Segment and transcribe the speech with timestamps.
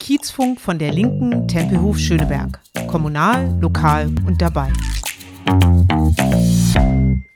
[0.00, 2.60] Kiezfunk von der Linken Tempelhof Schöneberg.
[2.88, 4.72] Kommunal, lokal und dabei.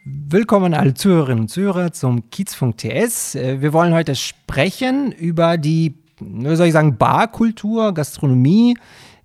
[0.05, 3.37] Willkommen alle Zuhörerinnen und Zuhörer zum Kiezfunk TS.
[3.37, 8.77] Äh, wir wollen heute sprechen über die, wie soll ich sagen, Barkultur, Gastronomie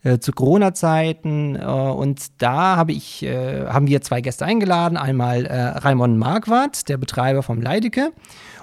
[0.03, 1.55] äh, zu Corona-Zeiten.
[1.55, 4.97] Äh, und da habe ich, äh, haben wir zwei Gäste eingeladen.
[4.97, 8.11] Einmal äh, Raimon Marquardt, der Betreiber vom Leideke,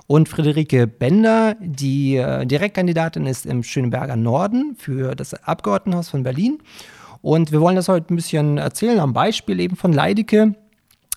[0.07, 6.59] und Friederike Bender, die äh, Direktkandidatin ist im Schöneberger Norden für das Abgeordnetenhaus von Berlin.
[7.23, 10.55] Und wir wollen das heute ein bisschen erzählen am Beispiel eben von Leideke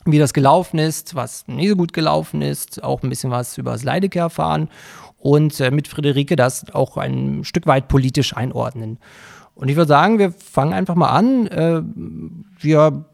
[0.06, 3.72] wie das gelaufen ist, was nicht so gut gelaufen ist, auch ein bisschen was über
[3.72, 4.70] das Leideke erfahren
[5.18, 8.98] und äh, mit Friederike das auch ein Stück weit politisch einordnen.
[9.56, 11.48] Und ich würde sagen, wir fangen einfach mal an.
[11.48, 11.82] Äh,
[12.60, 13.06] wir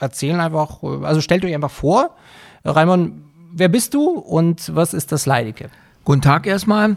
[0.00, 2.16] erzählen einfach, also stellt euch einfach vor,
[2.64, 3.22] Raimon,
[3.54, 5.70] wer bist du und was ist das Leideke?
[6.04, 6.94] Guten Tag erstmal.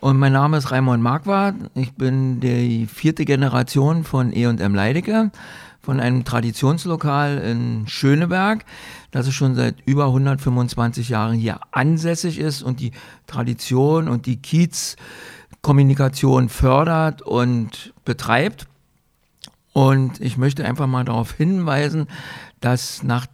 [0.00, 1.56] Und mein Name ist Raimon Marquardt.
[1.74, 5.30] Ich bin die vierte Generation von E&M Leideke
[5.82, 8.64] von einem Traditionslokal in Schöneberg,
[9.12, 12.92] das es schon seit über 125 Jahren hier ansässig ist und die
[13.26, 18.66] Tradition und die Kiezkommunikation fördert und betreibt.
[19.72, 22.06] Und ich möchte einfach mal darauf hinweisen,
[22.60, 23.26] dass nach,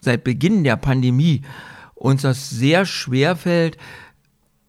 [0.00, 1.42] seit Beginn der Pandemie
[1.94, 3.76] uns das sehr schwer fällt,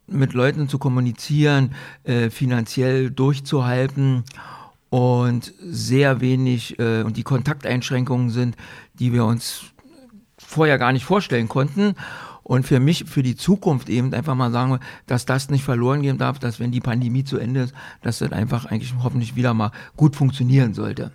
[0.08, 4.24] mit Leuten zu kommunizieren, äh, finanziell durchzuhalten
[4.90, 8.58] und sehr wenig äh, und die Kontakteinschränkungen sind,
[8.96, 9.64] die wir uns
[10.38, 11.96] vorher gar nicht vorstellen konnten.
[12.44, 16.18] Und für mich, für die Zukunft eben einfach mal sagen, dass das nicht verloren gehen
[16.18, 19.72] darf, dass wenn die Pandemie zu Ende ist, dass das einfach eigentlich hoffentlich wieder mal
[19.96, 21.14] gut funktionieren sollte.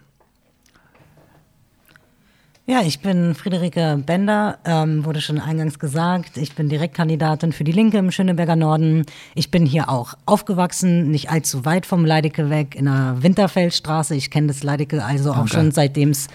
[2.69, 6.37] Ja, ich bin Friederike Bender, ähm, wurde schon eingangs gesagt.
[6.37, 9.07] Ich bin Direktkandidatin für die Linke im Schöneberger Norden.
[9.37, 14.17] Ich bin hier auch aufgewachsen, nicht allzu weit vom Leidecke weg, in der Winterfeldstraße.
[14.17, 16.27] Ich kenne das Leidecke also auch schon seitdem es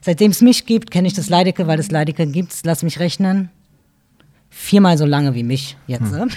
[0.00, 2.54] seitdem es mich gibt, kenne ich das Leidecke, weil das Leidecke gibt.
[2.62, 3.50] Lass mich rechnen
[4.56, 6.12] viermal so lange wie mich jetzt.
[6.12, 6.18] Hm.
[6.18, 6.28] Ne?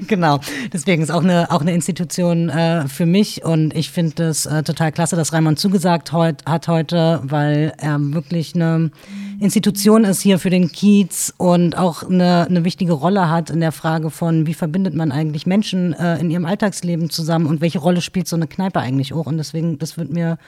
[0.08, 0.40] genau.
[0.72, 4.62] Deswegen ist auch eine, auch eine Institution äh, für mich und ich finde es äh,
[4.62, 8.90] total klasse, dass Raimund zugesagt heut, hat heute, weil er wirklich eine
[9.38, 13.72] Institution ist hier für den Kiez und auch eine, eine wichtige Rolle hat in der
[13.72, 18.00] Frage von, wie verbindet man eigentlich Menschen äh, in ihrem Alltagsleben zusammen und welche Rolle
[18.00, 19.26] spielt so eine Kneipe eigentlich auch.
[19.26, 20.38] Und deswegen, das wird mir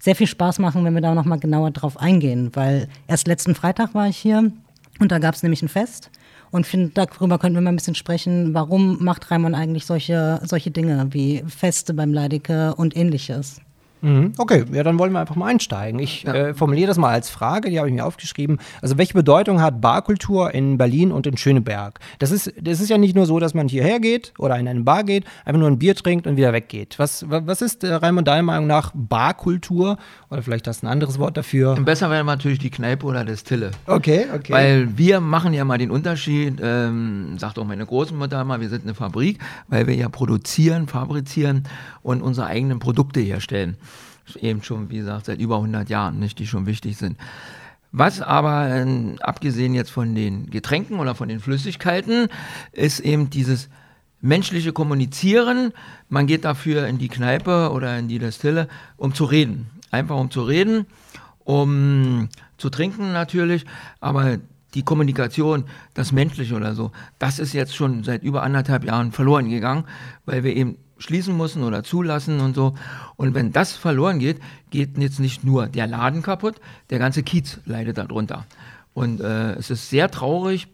[0.00, 3.94] sehr viel Spaß machen, wenn wir da nochmal genauer drauf eingehen, weil erst letzten Freitag
[3.94, 4.52] war ich hier
[4.98, 6.10] und da gab es nämlich ein Fest.
[6.50, 10.70] Und find, darüber könnten wir mal ein bisschen sprechen, warum macht Raimund eigentlich solche, solche
[10.70, 13.60] Dinge wie Feste beim Leidecke und ähnliches.
[14.00, 14.32] Mhm.
[14.38, 15.98] Okay, ja, dann wollen wir einfach mal einsteigen.
[16.00, 16.34] Ich ja.
[16.34, 18.58] äh, formuliere das mal als Frage, die habe ich mir aufgeschrieben.
[18.80, 21.98] Also, welche Bedeutung hat Barkultur in Berlin und in Schöneberg?
[22.18, 24.80] Das ist, das ist ja nicht nur so, dass man hierher geht oder in eine
[24.80, 26.98] Bar geht, einfach nur ein Bier trinkt und wieder weggeht.
[26.98, 29.98] Was, was ist, äh, Raimund, deiner Meinung nach Barkultur?
[30.30, 31.74] Oder vielleicht hast du ein anderes Wort dafür?
[31.76, 33.70] Besser wäre natürlich die Kneipe oder das Tille.
[33.86, 34.52] Okay, okay.
[34.52, 38.84] Weil wir machen ja mal den Unterschied, ähm, sagt auch meine Großmutter mal, wir sind
[38.84, 39.38] eine Fabrik,
[39.68, 41.64] weil wir ja produzieren, fabrizieren
[42.02, 43.76] und unsere eigenen Produkte herstellen
[44.36, 47.16] eben schon, wie gesagt, seit über 100 Jahren, nicht, die schon wichtig sind.
[47.90, 52.28] Was aber, äh, abgesehen jetzt von den Getränken oder von den Flüssigkeiten,
[52.72, 53.68] ist eben dieses
[54.20, 55.72] menschliche Kommunizieren.
[56.08, 59.70] Man geht dafür in die Kneipe oder in die Destille, um zu reden.
[59.90, 60.86] Einfach um zu reden,
[61.44, 62.28] um
[62.58, 63.64] zu trinken natürlich,
[64.00, 64.38] aber
[64.74, 65.64] die Kommunikation,
[65.94, 69.84] das Menschliche oder so, das ist jetzt schon seit über anderthalb Jahren verloren gegangen,
[70.26, 72.74] weil wir eben schließen müssen oder zulassen und so.
[73.16, 76.56] Und wenn das verloren geht, geht jetzt nicht nur der Laden kaputt,
[76.90, 78.44] der ganze Kiez leidet darunter.
[78.94, 80.68] Und äh, es ist sehr traurig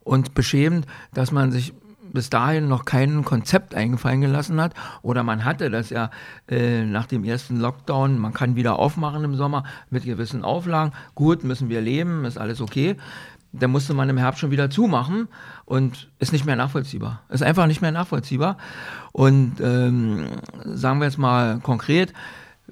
[0.00, 1.72] und beschämend, dass man sich
[2.12, 4.74] bis dahin noch kein Konzept eingefallen gelassen hat.
[5.02, 6.10] Oder man hatte das ja
[6.48, 10.92] äh, nach dem ersten Lockdown, man kann wieder aufmachen im Sommer mit gewissen Auflagen.
[11.14, 12.96] Gut, müssen wir leben, ist alles okay
[13.52, 15.28] da musste man im Herbst schon wieder zumachen
[15.64, 17.22] und ist nicht mehr nachvollziehbar.
[17.28, 18.56] Ist einfach nicht mehr nachvollziehbar.
[19.12, 20.26] Und ähm,
[20.64, 22.12] sagen wir jetzt mal konkret,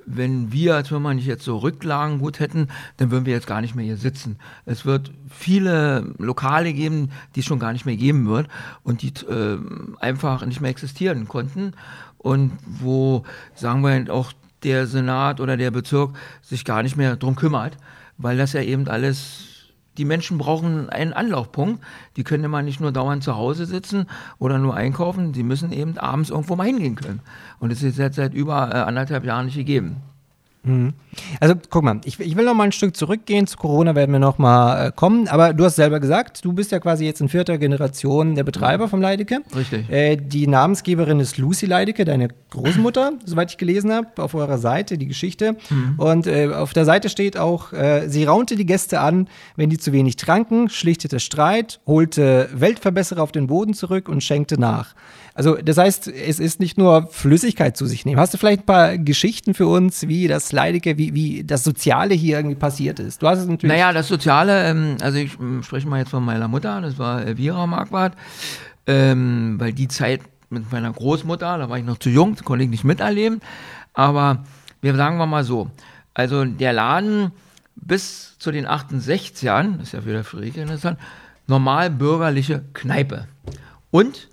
[0.06, 3.61] wenn wir als Firma nicht jetzt so Rücklagen gut hätten, dann würden wir jetzt gar
[3.61, 4.38] nicht mehr hier sitzen.
[4.64, 8.49] Es wird viele Lokale geben, die es schon gar nicht mehr geben wird
[8.82, 9.58] und die äh,
[10.00, 11.73] einfach nicht mehr existieren konnten
[12.17, 13.25] und wo,
[13.55, 14.32] sagen wir auch,
[14.64, 17.76] der Senat oder der Bezirk sich gar nicht mehr drum kümmert,
[18.17, 19.57] weil das ja eben alles
[19.99, 21.85] die Menschen brauchen einen Anlaufpunkt.
[22.17, 24.06] Die können immer nicht nur dauernd zu Hause sitzen
[24.39, 25.35] oder nur einkaufen.
[25.35, 27.21] Sie müssen eben abends irgendwo mal hingehen können.
[27.59, 29.97] Und das ist jetzt seit über äh, anderthalb Jahren nicht gegeben.
[30.62, 30.94] Mhm.
[31.40, 33.46] Also guck mal, ich, ich, will noch mal ein Stück zurückgehen.
[33.46, 35.28] Zu Corona werden wir noch mal äh, kommen.
[35.28, 38.88] Aber du hast selber gesagt, du bist ja quasi jetzt in vierter Generation der Betreiber
[38.88, 39.40] vom Leidecke.
[39.55, 39.88] Richtig.
[39.90, 44.99] Äh, die Namensgeberin ist Lucy Leidecke, deine Großmutter, soweit ich gelesen habe, auf eurer Seite,
[44.99, 45.56] die Geschichte.
[45.70, 45.94] Mhm.
[45.96, 49.78] Und äh, auf der Seite steht auch, äh, sie raunte die Gäste an, wenn die
[49.78, 54.94] zu wenig tranken, schlichtete Streit, holte Weltverbesserer auf den Boden zurück und schenkte nach.
[55.38, 58.19] Also das heißt, es ist nicht nur Flüssigkeit zu sich nehmen.
[58.19, 62.12] Hast du vielleicht ein paar Geschichten für uns, wie das Leidige, wie, wie das Soziale
[62.12, 63.23] hier irgendwie passiert ist?
[63.23, 63.73] Du hast es natürlich.
[63.73, 67.25] Naja, das Soziale, ähm, also ich ähm, spreche mal jetzt von meiner Mutter, das war
[67.25, 68.17] Elvira Marquardt,
[68.88, 72.70] ähm, weil die Zeit mit meiner Großmutter, da war ich noch zu jung, konnte ich
[72.70, 73.40] nicht miterleben.
[73.94, 74.43] Aber
[74.81, 75.70] wir sagen wir mal so,
[76.14, 77.31] also der Laden
[77.76, 80.67] bis zu den 68ern, das ist ja wieder Friedrich
[81.46, 83.29] normal bürgerliche Kneipe.
[83.93, 84.29] Und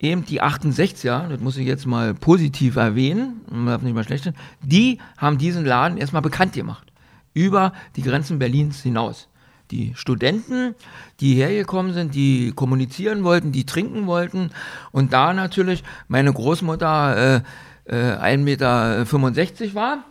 [0.00, 4.24] eben die 68er, das muss ich jetzt mal positiv erwähnen, man darf nicht mal schlecht
[4.24, 6.92] sein, die haben diesen Laden erstmal bekannt gemacht.
[7.32, 9.28] Über die Grenzen Berlins hinaus.
[9.70, 10.74] Die Studenten,
[11.20, 14.50] die hergekommen sind, die kommunizieren wollten, die trinken wollten.
[14.92, 17.42] Und da natürlich meine Großmutter
[17.88, 20.04] äh, äh, 1,65 Meter war,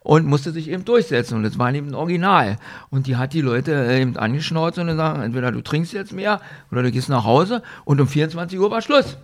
[0.00, 1.36] und musste sich eben durchsetzen.
[1.36, 2.56] Und das war eben ein Original.
[2.90, 6.40] Und die hat die Leute äh, eben angeschnauzt und gesagt, entweder du trinkst jetzt mehr
[6.70, 9.16] oder du gehst nach Hause und um 24 Uhr war Schluss.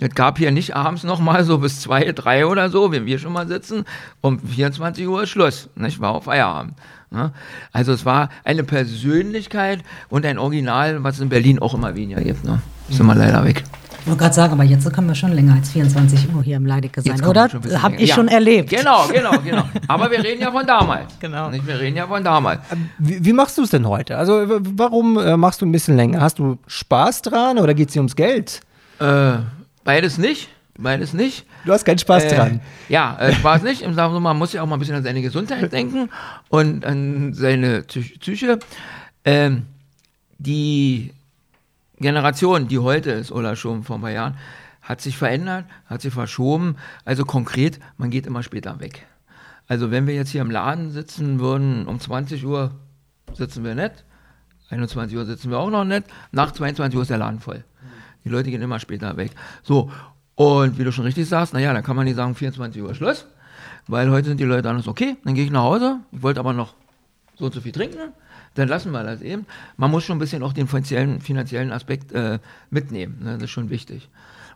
[0.00, 3.18] Es gab hier nicht abends noch mal so bis zwei, drei oder so, wenn wir
[3.18, 3.84] schon mal sitzen,
[4.20, 5.68] um 24 Uhr ist Schluss.
[5.76, 6.00] Nicht?
[6.00, 6.74] War auf Feierabend.
[7.10, 7.32] Ne?
[7.72, 12.22] Also es war eine Persönlichkeit und ein Original, was es in Berlin auch immer weniger
[12.22, 12.44] gibt.
[12.44, 12.60] Ne?
[12.88, 13.64] Ist immer leider weg.
[14.00, 16.66] Ich wollte gerade sagen, aber jetzt können wir schon länger als 24 Uhr hier im
[16.66, 17.48] Leidecke sein, oder?
[17.82, 18.14] Habe ich ja.
[18.14, 18.70] schon erlebt.
[18.70, 19.64] Genau, genau, genau.
[19.86, 21.14] Aber wir reden ja von damals.
[21.20, 21.50] Genau.
[21.50, 21.66] Nicht?
[21.66, 22.60] Wir reden ja von damals.
[22.72, 24.16] Ähm, wie, wie machst du es denn heute?
[24.16, 24.46] Also
[24.76, 26.20] warum äh, machst du ein bisschen länger?
[26.20, 28.60] Hast du Spaß dran oder geht es dir ums Geld?
[29.00, 29.38] Äh,
[29.84, 30.48] beides nicht.
[30.78, 31.44] Beides nicht.
[31.64, 32.60] Du hast keinen Spaß äh, dran.
[32.88, 33.84] Ja, äh, Spaß nicht.
[33.86, 36.08] Man muss ja auch mal ein bisschen an seine Gesundheit denken
[36.48, 38.60] und an seine Psyche.
[39.24, 39.66] Ähm,
[40.38, 41.12] die
[42.00, 44.36] Generation, die heute ist oder schon vor ein paar Jahren,
[44.82, 46.76] hat sich verändert, hat sich verschoben.
[47.04, 49.06] Also konkret, man geht immer später weg.
[49.66, 52.72] Also wenn wir jetzt hier im Laden sitzen würden, um 20 Uhr
[53.34, 54.04] sitzen wir nicht,
[54.70, 57.64] 21 Uhr sitzen wir auch noch nicht, nach 22 Uhr ist der Laden voll.
[58.24, 59.32] Die Leute gehen immer später weg.
[59.62, 59.90] So,
[60.34, 63.26] und wie du schon richtig sagst, naja, dann kann man nicht sagen 24 Uhr Schluss,
[63.86, 66.52] weil heute sind die Leute anders, okay, dann gehe ich nach Hause, ich wollte aber
[66.52, 66.74] noch
[67.36, 68.12] so und so viel trinken,
[68.54, 69.46] dann lassen wir das eben.
[69.76, 72.38] Man muss schon ein bisschen auch den finanziellen, finanziellen Aspekt äh,
[72.70, 73.18] mitnehmen.
[73.22, 73.34] Ne?
[73.34, 74.08] Das ist schon wichtig.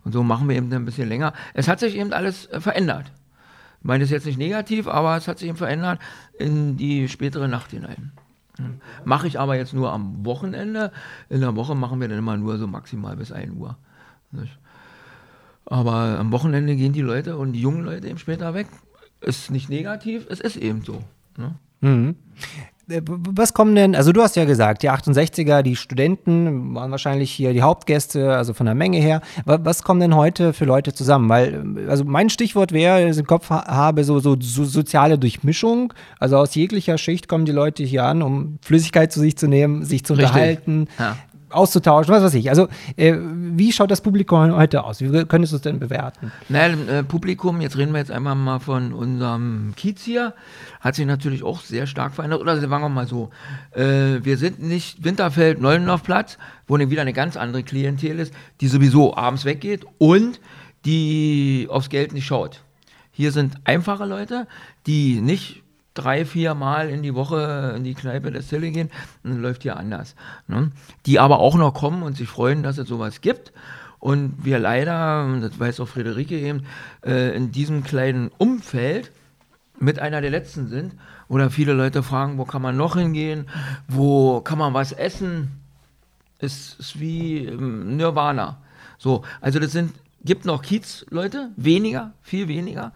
[0.05, 1.33] Und so machen wir eben ein bisschen länger.
[1.55, 3.12] Es hat sich eben alles äh, verändert.
[3.81, 5.99] Ich meine, das ist jetzt nicht negativ, aber es hat sich eben verändert
[6.39, 8.12] in die spätere Nacht hinein.
[8.56, 8.81] Hm.
[9.05, 10.93] Mache ich aber jetzt nur am Wochenende.
[11.29, 13.77] In der Woche machen wir dann immer nur so maximal bis 1 Uhr.
[15.67, 18.67] Aber am Wochenende gehen die Leute und die jungen Leute eben später weg.
[19.21, 21.05] Ist nicht negativ, es ist eben so.
[21.37, 21.55] Ne?
[21.81, 22.17] Mhm.
[22.88, 27.31] Äh, was kommen denn, also du hast ja gesagt, die 68er, die Studenten waren wahrscheinlich
[27.31, 29.20] hier die Hauptgäste, also von der Menge her.
[29.44, 31.29] Was kommen denn heute für Leute zusammen?
[31.29, 35.93] Weil, also mein Stichwort wäre, ich im Kopf habe, so, so, so, soziale Durchmischung.
[36.19, 39.85] Also aus jeglicher Schicht kommen die Leute hier an, um Flüssigkeit zu sich zu nehmen,
[39.85, 40.28] sich zu Richtig.
[40.28, 40.88] unterhalten.
[40.99, 41.17] Ja
[41.52, 42.50] auszutauschen, was weiß ich.
[42.50, 45.00] Also, äh, wie schaut das Publikum heute aus?
[45.00, 46.32] Wie könntest du es denn bewerten?
[46.49, 50.34] Naja, äh, Publikum, jetzt reden wir jetzt einmal mal von unserem Kiez hier,
[50.81, 52.40] hat sich natürlich auch sehr stark verändert.
[52.40, 53.31] Oder sagen wir mal so,
[53.72, 58.68] äh, wir sind nicht Winterfeld, Neulendorfplatz, wo ne wieder eine ganz andere Klientel ist, die
[58.68, 60.40] sowieso abends weggeht und
[60.85, 62.62] die aufs Geld nicht schaut.
[63.12, 64.47] Hier sind einfache Leute,
[64.87, 65.62] die nicht
[65.94, 68.90] drei, vier Mal in die Woche in die Kneipe der Zille gehen,
[69.22, 70.14] dann läuft hier anders.
[70.49, 70.70] Ne?
[71.06, 73.52] Die aber auch noch kommen und sich freuen, dass es sowas gibt.
[73.99, 76.66] Und wir leider, das weiß auch Friederike eben,
[77.04, 79.12] äh, in diesem kleinen Umfeld
[79.78, 80.94] mit einer der letzten sind.
[81.28, 83.49] Oder viele Leute fragen, wo kann man noch hingehen?
[83.88, 85.52] Wo kann man was essen?
[86.38, 88.58] Es ist wie ähm, Nirvana.
[88.99, 89.92] So, also das sind,
[90.25, 92.92] gibt noch Kiez-Leute, weniger, viel weniger.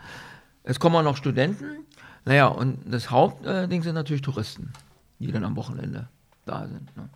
[0.65, 1.86] Es kommen auch noch Studenten,
[2.27, 4.73] naja, und das Hauptding sind natürlich Touristen,
[5.19, 6.09] die dann am Wochenende
[6.45, 6.95] da sind.
[6.97, 7.09] Ne?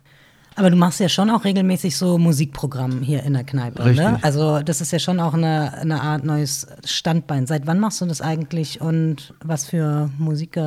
[0.55, 3.89] Aber du machst ja schon auch regelmäßig so Musikprogramm hier in der Kneipe, ne?
[3.89, 4.05] Richtig.
[4.05, 4.19] ne?
[4.21, 7.47] Also das ist ja schon auch eine, eine Art neues Standbein.
[7.47, 10.59] Seit wann machst du das eigentlich und was für Musik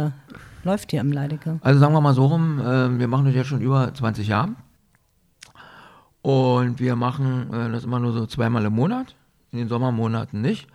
[0.62, 1.58] läuft hier im Leidecke?
[1.62, 4.50] Also sagen wir mal so rum, äh, wir machen das jetzt schon über 20 Jahre.
[6.22, 9.14] Und wir machen äh, das immer nur so zweimal im Monat,
[9.52, 10.66] in den Sommermonaten nicht.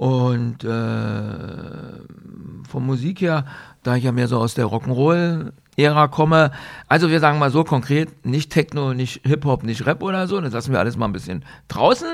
[0.00, 1.34] Und äh,
[2.66, 3.44] von Musik her,
[3.82, 6.52] da ich ja mehr so aus der Rock'n'Roll Ära komme.
[6.88, 10.54] Also wir sagen mal so konkret, nicht Techno, nicht Hip-Hop, nicht Rap oder so, das
[10.54, 12.08] lassen wir alles mal ein bisschen draußen.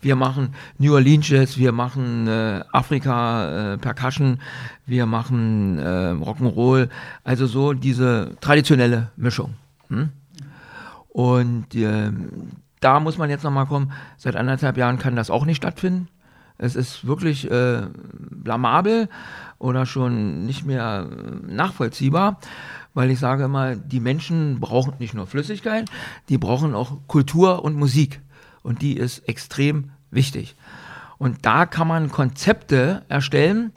[0.00, 4.40] Wir machen New Orleans Jazz, wir machen äh, Afrika äh, Percussion,
[4.86, 6.88] wir machen äh, Rock'n'Roll,
[7.24, 9.52] also so diese traditionelle Mischung.
[9.88, 10.08] Hm?
[11.08, 12.10] Und äh,
[12.80, 16.08] da muss man jetzt nochmal kommen, seit anderthalb Jahren kann das auch nicht stattfinden.
[16.58, 17.82] Es ist wirklich äh,
[18.18, 19.08] blamabel
[19.58, 22.38] oder schon nicht mehr äh, nachvollziehbar
[22.98, 25.88] weil ich sage immer, die Menschen brauchen nicht nur Flüssigkeit,
[26.28, 28.20] die brauchen auch Kultur und Musik.
[28.64, 30.56] Und die ist extrem wichtig.
[31.16, 33.72] Und da kann man Konzepte erstellen,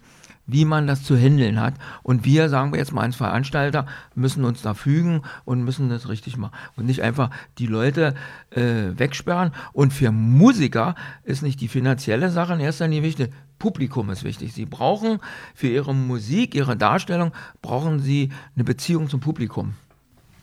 [0.51, 1.73] wie man das zu handeln hat.
[2.03, 6.09] Und wir, sagen wir jetzt mal als Veranstalter, müssen uns da fügen und müssen das
[6.09, 6.53] richtig machen.
[6.75, 8.15] Und nicht einfach die Leute
[8.51, 9.51] äh, wegsperren.
[9.73, 13.31] Und für Musiker ist nicht die finanzielle Sache in erster Linie wichtig.
[13.59, 14.53] Publikum ist wichtig.
[14.53, 15.19] Sie brauchen
[15.53, 17.31] für ihre Musik, ihre Darstellung,
[17.61, 19.75] brauchen sie eine Beziehung zum Publikum.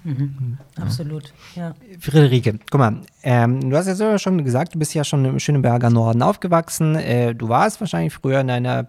[0.04, 0.58] Mhm.
[0.76, 0.84] Ja.
[0.84, 1.74] Absolut, ja.
[1.98, 5.90] Friederike, guck mal, ähm, du hast ja schon gesagt, du bist ja schon im Schöneberger
[5.90, 6.94] Norden aufgewachsen.
[6.94, 8.88] Äh, du warst wahrscheinlich früher in deiner,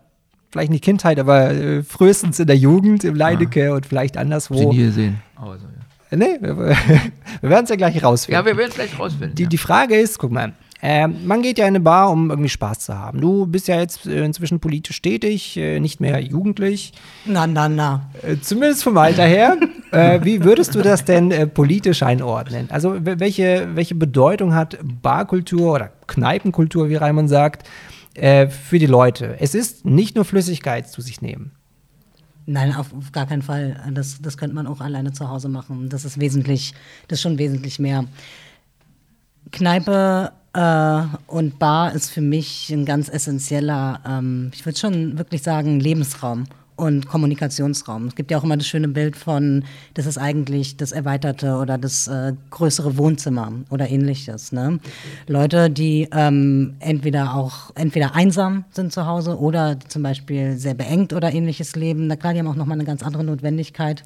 [0.52, 3.74] vielleicht nicht Kindheit, aber äh, frühestens in der Jugend im Leidecke ja.
[3.74, 4.58] und vielleicht anderswo.
[4.58, 5.22] Sie nie gesehen.
[5.36, 6.18] Also, ja.
[6.18, 6.58] Nee, wir,
[7.42, 8.40] wir werden es ja gleich rausfinden.
[8.40, 9.36] Ja, wir werden es gleich rausfinden.
[9.36, 12.50] Die, die Frage ist, guck mal, ähm, man geht ja in eine Bar, um irgendwie
[12.50, 13.20] Spaß zu haben.
[13.20, 16.94] Du bist ja jetzt äh, inzwischen politisch tätig, äh, nicht mehr jugendlich.
[17.26, 18.10] Na, na, na.
[18.22, 19.58] Äh, zumindest vom Alter her.
[19.92, 22.70] äh, wie würdest du das denn äh, politisch einordnen?
[22.72, 27.68] Also welche, welche Bedeutung hat Barkultur oder Kneipenkultur, wie Raimund sagt,
[28.22, 29.38] äh, für die Leute?
[29.40, 31.52] Es ist nicht nur Flüssigkeit zu sich nehmen.
[32.46, 33.80] Nein, auf, auf, gar keinen Fall.
[33.94, 35.90] Das, das könnte man auch alleine zu Hause machen.
[35.90, 36.74] Das ist wesentlich,
[37.08, 38.06] das ist schon wesentlich mehr.
[39.52, 45.44] Kneipe äh, und Bar ist für mich ein ganz essentieller, ähm, ich würde schon wirklich
[45.44, 46.46] sagen, Lebensraum
[46.80, 48.08] und Kommunikationsraum.
[48.08, 51.78] Es gibt ja auch immer das schöne Bild von, das ist eigentlich das erweiterte oder
[51.78, 54.52] das äh, größere Wohnzimmer oder ähnliches.
[54.52, 54.80] Ne?
[55.28, 61.14] Leute, die ähm, entweder auch entweder einsam sind zu Hause oder zum Beispiel sehr beengt
[61.14, 62.08] oder ähnliches leben.
[62.08, 64.04] Na klar, die haben auch nochmal eine ganz andere Notwendigkeit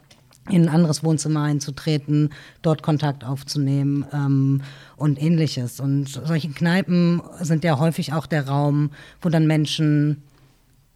[0.49, 4.61] in ein anderes Wohnzimmer einzutreten, dort Kontakt aufzunehmen ähm,
[4.97, 5.79] und ähnliches.
[5.79, 8.89] Und solche Kneipen sind ja häufig auch der Raum,
[9.21, 10.21] wo dann Menschen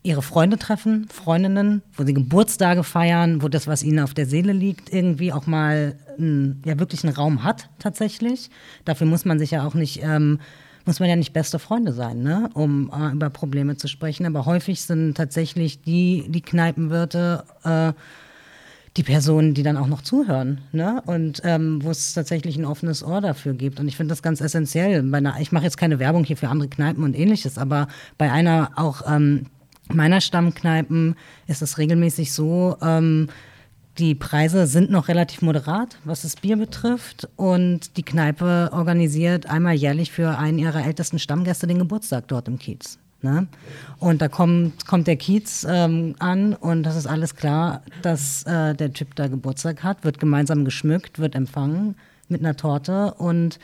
[0.08, 4.54] ihre Freunde treffen, Freundinnen, wo sie Geburtstage feiern, wo das, was ihnen auf der Seele
[4.54, 8.50] liegt, irgendwie auch mal ein, ja wirklich einen Raum hat tatsächlich.
[8.86, 10.40] Dafür muss man sich ja auch nicht ähm,
[10.86, 12.50] muss man ja nicht beste Freunde sein, ne?
[12.54, 14.26] um äh, über Probleme zu sprechen.
[14.26, 17.92] Aber häufig sind tatsächlich die, die Kneipenwirte äh,
[18.96, 21.04] die Personen, die dann auch noch zuhören, ne?
[21.06, 23.80] Und ähm, wo es tatsächlich ein offenes Ohr dafür gibt.
[23.80, 25.14] Und ich finde das ganz essentiell.
[25.14, 27.88] Einer, ich mache jetzt keine Werbung hier für andere Kneipen und ähnliches, aber
[28.18, 29.46] bei einer auch ähm,
[29.94, 31.16] meiner Stammkneipen
[31.48, 33.30] ist es regelmäßig so, ähm,
[33.98, 37.28] die Preise sind noch relativ moderat, was das Bier betrifft.
[37.36, 42.60] Und die Kneipe organisiert einmal jährlich für einen ihrer ältesten Stammgäste den Geburtstag dort im
[42.60, 43.00] Kiez.
[43.22, 43.48] Ne?
[43.98, 48.76] Und da kommt, kommt der Kiez ähm, an und das ist alles klar, dass äh,
[48.76, 51.96] der Typ da Geburtstag hat, wird gemeinsam geschmückt, wird empfangen
[52.28, 53.58] mit einer Torte und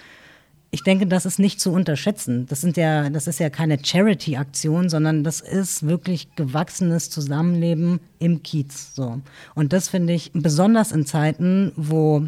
[0.74, 2.48] ich denke, das ist nicht zu unterschätzen.
[2.48, 8.42] Das, sind ja, das ist ja keine Charity-Aktion, sondern das ist wirklich gewachsenes Zusammenleben im
[8.42, 8.96] Kiez.
[8.96, 9.22] So.
[9.54, 12.24] Und das finde ich besonders in Zeiten, wo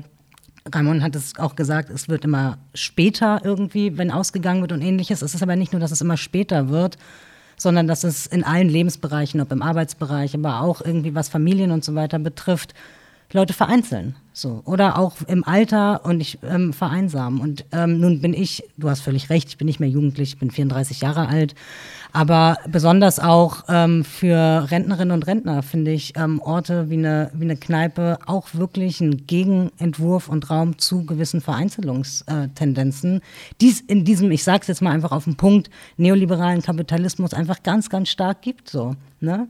[0.72, 5.24] Ramon hat es auch gesagt, es wird immer später irgendwie, wenn ausgegangen wird und ähnliches.
[5.24, 7.00] Es ist aber nicht nur, dass es immer später wird,
[7.58, 11.84] sondern dass es in allen Lebensbereichen, ob im Arbeitsbereich, aber auch irgendwie was Familien und
[11.84, 12.76] so weiter betrifft,
[13.32, 14.16] Leute vereinzeln.
[14.34, 14.62] So.
[14.66, 17.40] Oder auch im Alter und ich ähm, vereinsamen.
[17.40, 20.40] Und ähm, nun bin ich, du hast völlig recht, ich bin nicht mehr jugendlich, ich
[20.40, 21.56] bin 34 Jahre alt.
[22.12, 27.46] Aber besonders auch ähm, für Rentnerinnen und Rentner finde ich ähm, Orte wie eine, wie
[27.46, 33.22] eine Kneipe auch wirklich ein Gegenentwurf und Raum zu gewissen Vereinzelungstendenzen,
[33.62, 37.34] die es in diesem, ich sage es jetzt mal einfach auf den Punkt, neoliberalen Kapitalismus
[37.34, 38.70] einfach ganz, ganz stark gibt.
[38.70, 39.48] So, ne?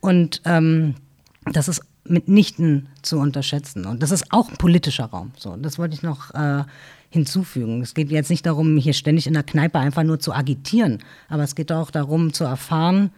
[0.00, 0.96] Und ähm,
[1.44, 3.84] das ist mitnichten zu unterschätzen.
[3.86, 5.32] Und das ist auch ein politischer Raum.
[5.36, 6.64] So, das wollte ich noch äh,
[7.10, 7.82] hinzufügen.
[7.82, 10.98] Es geht jetzt nicht darum, hier ständig in der Kneipe einfach nur zu agitieren,
[11.28, 13.10] aber es geht auch darum zu erfahren,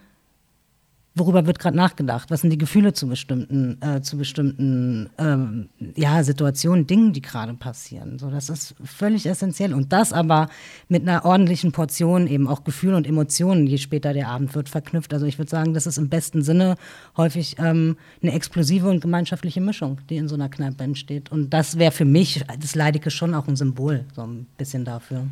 [1.19, 2.31] worüber wird gerade nachgedacht?
[2.31, 7.53] Was sind die Gefühle zu bestimmten, äh, zu bestimmten ähm, ja, Situationen, Dingen, die gerade
[7.53, 8.17] passieren?
[8.17, 9.73] So, das ist völlig essentiell.
[9.73, 10.49] Und das aber
[10.87, 15.13] mit einer ordentlichen Portion eben auch Gefühle und Emotionen, je später der Abend wird, verknüpft.
[15.13, 16.75] Also ich würde sagen, das ist im besten Sinne
[17.17, 21.31] häufig ähm, eine explosive und gemeinschaftliche Mischung, die in so einer Kneipe entsteht.
[21.31, 25.27] Und das wäre für mich, das Leideke schon auch ein Symbol, so ein bisschen dafür.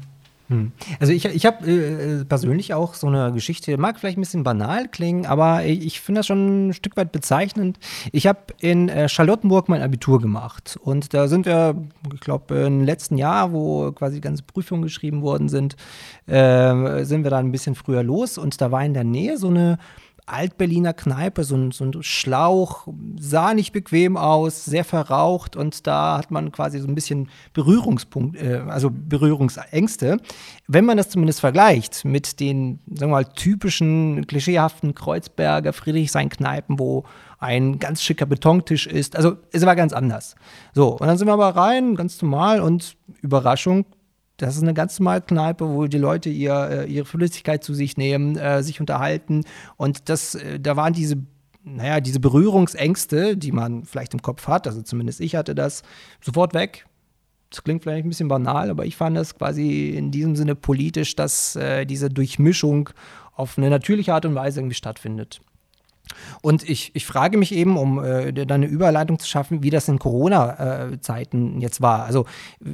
[0.49, 0.71] Hm.
[0.99, 4.87] Also ich, ich habe äh, persönlich auch so eine Geschichte, mag vielleicht ein bisschen banal
[4.87, 7.79] klingen, aber ich, finde das schon ein Stück weit bezeichnend.
[8.13, 11.75] Ich habe in äh, Charlottenburg mein Abitur gemacht und da sind wir,
[12.13, 15.75] ich glaube, im letzten Jahr, wo quasi die ganzen Prüfungen geschrieben worden sind,
[16.27, 19.49] äh, sind wir da ein bisschen früher los und da war in der Nähe so
[19.49, 19.77] eine
[20.27, 26.17] Altberliner Kneipe, so ein, so ein Schlauch, sah nicht bequem aus, sehr verraucht und da
[26.17, 30.17] hat man quasi so ein bisschen Berührungspunkt, äh, also Berührungsängste.
[30.67, 37.05] Wenn man das zumindest vergleicht mit den, sagen wir mal, typischen, klischeehaften Kreuzberger Friedrichshain-Kneipen, wo
[37.39, 39.15] ein ganz schicker Betontisch ist.
[39.15, 40.35] Also es war ganz anders.
[40.73, 43.85] So, und dann sind wir aber rein, ganz normal und Überraschung,
[44.37, 47.97] das ist eine ganz normale Kneipe, wo die Leute ihr, äh, ihre Flüssigkeit zu sich
[47.97, 49.43] nehmen, äh, sich unterhalten.
[49.77, 51.17] Und das, äh, da waren diese,
[51.63, 55.81] naja, diese Berührungsängste, die man vielleicht im Kopf hat, also zumindest ich hatte das,
[56.21, 56.85] sofort weg.
[57.49, 61.15] Das klingt vielleicht ein bisschen banal, aber ich fand das quasi in diesem Sinne politisch,
[61.15, 62.89] dass äh, diese Durchmischung
[63.35, 65.41] auf eine natürliche Art und Weise irgendwie stattfindet.
[66.41, 69.87] Und ich, ich frage mich eben, um äh, da eine Überleitung zu schaffen, wie das
[69.87, 72.05] in Corona-Zeiten äh, jetzt war.
[72.05, 72.25] Also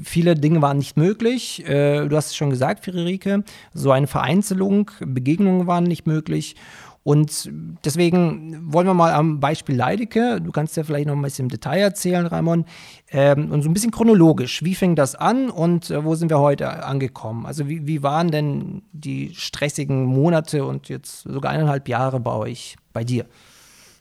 [0.04, 1.68] viele Dinge waren nicht möglich.
[1.68, 6.56] Äh, du hast es schon gesagt, Friederike, so eine Vereinzelung, Begegnungen waren nicht möglich.
[7.04, 7.52] Und
[7.84, 11.50] deswegen wollen wir mal am Beispiel Leideke, du kannst ja vielleicht noch ein bisschen im
[11.50, 12.64] Detail erzählen, Raimon,
[13.12, 14.64] ähm, und so ein bisschen chronologisch.
[14.64, 17.46] Wie fing das an und äh, wo sind wir heute angekommen?
[17.46, 22.78] Also wie, wie waren denn die stressigen Monate und jetzt sogar eineinhalb Jahre bei euch,
[22.94, 23.26] bei dir?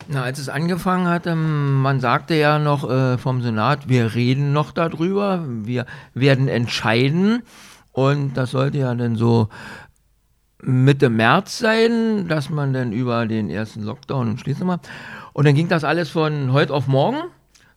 [0.09, 4.71] Na, als es angefangen hat, man sagte ja noch äh, vom Senat, wir reden noch
[4.71, 7.43] darüber, wir werden entscheiden.
[7.93, 9.49] Und das sollte ja dann so
[10.63, 14.79] Mitte März sein, dass man dann über den ersten Lockdown und schließen mal.
[15.33, 17.19] Und dann ging das alles von heute auf morgen.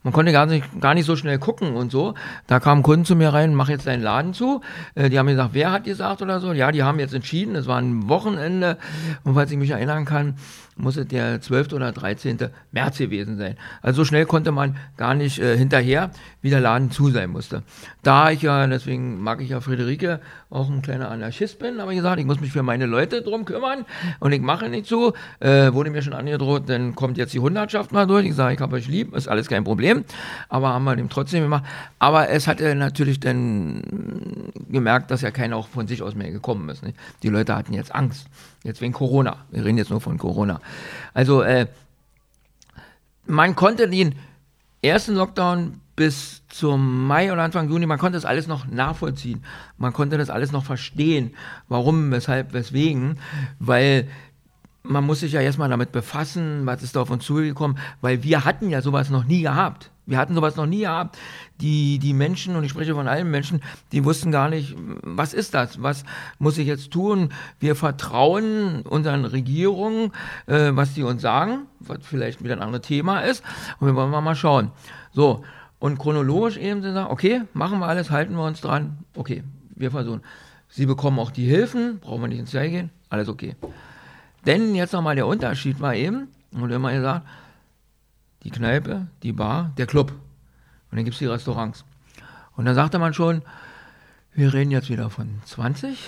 [0.06, 2.14] Man konnte gar nicht, gar nicht so schnell gucken und so.
[2.46, 4.62] Da kamen Kunden zu mir rein, mach jetzt deinen Laden zu.
[4.94, 6.54] Äh, die haben mir gesagt, wer hat gesagt oder so?
[6.54, 8.78] Ja, die haben jetzt entschieden, es war ein Wochenende.
[9.24, 10.36] Und falls ich mich erinnern kann,
[10.78, 11.74] muss es der 12.
[11.74, 12.38] oder 13.
[12.72, 13.56] März gewesen sein.
[13.82, 16.12] Also so schnell konnte man gar nicht äh, hinterher,
[16.42, 17.64] wie der Laden zu sein musste.
[18.04, 20.20] Da ich ja, deswegen mag ich ja Friederike,
[20.56, 23.86] auch ein kleiner Anarchist bin, ich gesagt, ich muss mich für meine Leute drum kümmern
[24.20, 25.14] und ich mache nicht so.
[25.40, 28.26] Äh, wurde mir schon angedroht, dann kommt jetzt die Hundertschaft mal durch.
[28.26, 30.06] Ich sage, ich habe euch lieb, ist alles kein Problem.
[30.50, 31.66] Aber haben wir dem trotzdem gemacht.
[32.00, 36.32] Aber es hat er natürlich dann gemerkt, dass ja keiner auch von sich aus mehr
[36.32, 36.84] gekommen ist.
[36.84, 36.98] Nicht?
[37.22, 38.28] Die Leute hatten jetzt Angst.
[38.64, 39.38] Jetzt wegen Corona.
[39.52, 40.62] Wir reden jetzt nur von Corona.
[41.14, 41.68] Also, äh,
[43.26, 44.16] man konnte den
[44.82, 49.44] ersten Lockdown bis zum Mai oder Anfang Juni, man konnte das alles noch nachvollziehen.
[49.78, 51.34] Man konnte das alles noch verstehen.
[51.70, 53.18] Warum, weshalb, weswegen.
[53.60, 54.08] Weil
[54.84, 58.46] man muss sich ja erstmal damit befassen, was ist da auf uns zugekommen, weil wir
[58.46, 59.92] hatten ja sowas noch nie gehabt.
[60.06, 61.18] Wir hatten sowas noch nie gehabt.
[61.62, 65.54] Die, die Menschen, und ich spreche von allen Menschen, die wussten gar nicht, was ist
[65.54, 65.82] das?
[65.82, 66.04] Was
[66.38, 67.30] muss ich jetzt tun?
[67.60, 70.12] Wir vertrauen unseren Regierungen,
[70.48, 73.44] äh, was die uns sagen, was vielleicht wieder ein anderes Thema ist.
[73.80, 74.72] Und wir wollen mal schauen.
[75.12, 75.44] So,
[75.80, 78.98] und chronologisch eben sie sagen, okay, machen wir alles, halten wir uns dran.
[79.16, 79.44] Okay,
[79.76, 80.22] wir versuchen.
[80.68, 83.56] Sie bekommen auch die Hilfen, brauchen wir nicht ins Jahr gehen, alles okay.
[84.46, 87.26] Denn jetzt nochmal der Unterschied war eben, und immer gesagt,
[88.46, 90.12] die Kneipe, die Bar, der Club.
[90.12, 91.84] Und dann gibt es die Restaurants.
[92.56, 93.42] Und da sagte man schon,
[94.34, 96.00] wir reden jetzt wieder von 20.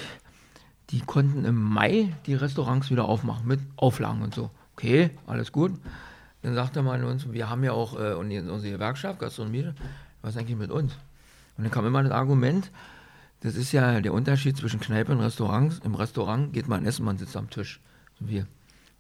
[0.92, 4.50] Die konnten im Mai die Restaurants wieder aufmachen mit Auflagen und so.
[4.74, 5.74] Okay, alles gut.
[6.44, 9.72] Dann sagte man uns, wir haben ja auch äh, unsere Gewerkschaft, Gastronomie,
[10.22, 10.94] was eigentlich mit uns?
[11.58, 12.72] Und dann kam immer das Argument,
[13.42, 15.80] das ist ja der Unterschied zwischen Kneipe und Restaurants.
[15.84, 17.80] Im Restaurant geht man essen, man sitzt am Tisch.
[18.20, 18.46] So wie,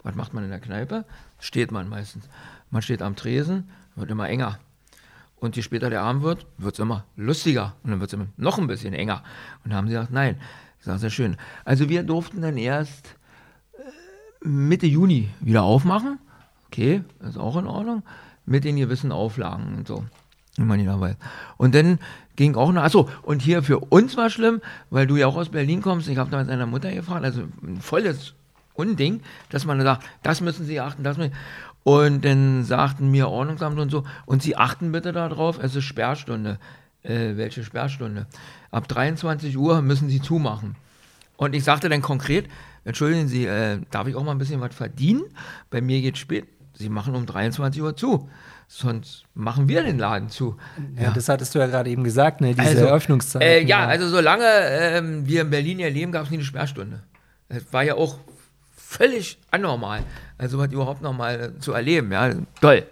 [0.03, 1.05] was macht man in der Kneipe?
[1.39, 2.29] Steht man meistens.
[2.69, 4.59] Man steht am Tresen, wird immer enger.
[5.35, 7.75] Und je später der Abend wird, wird es immer lustiger.
[7.83, 9.23] Und dann wird es immer noch ein bisschen enger.
[9.63, 10.39] Und dann haben sie gesagt, nein.
[10.79, 11.37] Das war sehr schön.
[11.65, 13.15] Also wir durften dann erst
[13.73, 16.19] äh, Mitte Juni wieder aufmachen.
[16.67, 18.03] Okay, ist auch in Ordnung.
[18.45, 20.05] Mit den gewissen Auflagen und so.
[20.57, 21.17] Man nicht weiß.
[21.57, 21.99] Und dann
[22.35, 25.49] ging auch noch, achso, und hier für uns war schlimm, weil du ja auch aus
[25.49, 26.07] Berlin kommst.
[26.07, 28.33] Ich habe damals deiner Mutter gefragt, also ein volles
[28.77, 31.33] Unding, dass man sagt, das müssen Sie achten, das müssen
[31.83, 36.59] Und dann sagten mir Ordnungsamt und so, und Sie achten bitte darauf, es ist Sperrstunde.
[37.03, 38.27] Äh, welche Sperrstunde?
[38.71, 40.75] Ab 23 Uhr müssen Sie zumachen.
[41.37, 42.47] Und ich sagte dann konkret,
[42.83, 45.23] entschuldigen Sie, äh, darf ich auch mal ein bisschen was verdienen?
[45.69, 46.47] Bei mir geht spät.
[46.73, 48.29] Sie machen um 23 Uhr zu.
[48.67, 50.57] Sonst machen wir den Laden zu.
[50.95, 51.11] Ja, ja.
[51.11, 52.53] das hattest du ja gerade eben gesagt, ne?
[52.53, 53.41] diese also, Öffnungszeit.
[53.41, 57.01] Äh, ja, also solange ähm, wir in Berlin ja leben, gab es nie eine Sperrstunde.
[57.49, 58.19] Das war ja auch
[58.87, 60.01] völlig anormal.
[60.37, 62.85] Also was überhaupt nochmal zu erleben, ja, toll,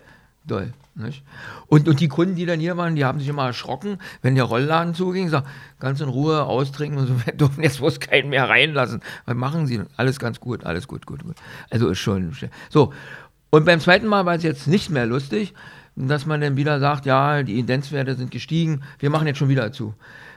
[0.48, 0.74] toll.
[0.98, 1.24] Nicht?
[1.68, 4.46] Und, und die Kunden, die dann hier waren, die haben sich immer erschrocken, wenn der
[4.46, 5.48] Rollladen zuging, sagt,
[5.80, 9.02] ganz in Ruhe austrinken und so, wir dürfen jetzt bloß keinen mehr reinlassen.
[9.26, 9.82] Was machen sie?
[9.98, 11.36] Alles ganz gut, alles gut, gut, gut.
[11.70, 12.32] Also ist schon.
[12.70, 12.94] So.
[13.50, 15.54] Und beim zweiten Mal war es jetzt nicht mehr lustig,
[15.98, 19.72] dass man dann wieder sagt, ja, die Indenzwerte sind gestiegen, wir machen jetzt schon wieder
[19.72, 19.94] zu.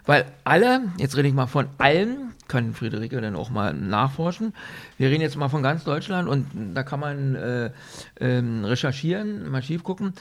[0.07, 4.55] Weil alle, jetzt rede ich mal von allen, kann Friederike dann auch mal nachforschen.
[4.97, 7.71] Wir reden jetzt mal von ganz Deutschland und da kann man äh,
[8.21, 10.15] ähm, recherchieren, mal schief gucken.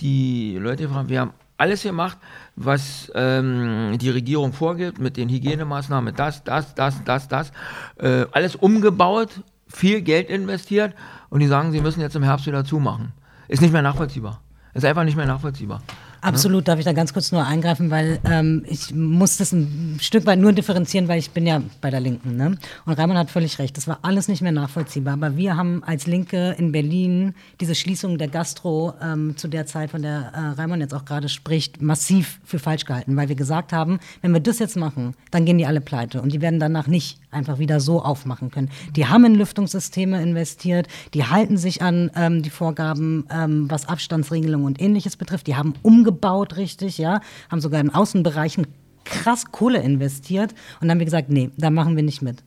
[0.00, 2.16] Die Leute fragen, wir haben alles gemacht,
[2.56, 7.52] was ähm, die Regierung vorgibt, mit den Hygienemaßnahmen, das, das, das, das, das,
[7.98, 10.94] äh, alles umgebaut, viel Geld investiert
[11.28, 13.12] und die sagen, sie müssen jetzt im Herbst wieder zumachen.
[13.48, 14.40] Ist nicht mehr nachvollziehbar.
[14.72, 15.82] Ist einfach nicht mehr nachvollziehbar.
[16.22, 20.26] Absolut, darf ich da ganz kurz nur eingreifen, weil ähm, ich muss das ein Stück
[20.26, 22.36] weit nur differenzieren, weil ich bin ja bei der Linken.
[22.36, 22.58] Ne?
[22.84, 25.14] Und Raimund hat völlig recht, das war alles nicht mehr nachvollziehbar.
[25.14, 29.90] Aber wir haben als Linke in Berlin diese Schließung der Gastro ähm, zu der Zeit,
[29.90, 33.72] von der äh, Raimund jetzt auch gerade spricht, massiv für falsch gehalten, weil wir gesagt
[33.72, 36.86] haben, wenn wir das jetzt machen, dann gehen die alle pleite und die werden danach
[36.86, 38.70] nicht einfach wieder so aufmachen können.
[38.96, 44.64] Die haben in Lüftungssysteme investiert, die halten sich an ähm, die Vorgaben, ähm, was Abstandsregelung
[44.64, 48.66] und ähnliches betrifft, die haben umgebaut richtig, ja, haben sogar in Außenbereichen
[49.04, 52.42] krass Kohle investiert und dann haben wir gesagt, nee, da machen wir nicht mit.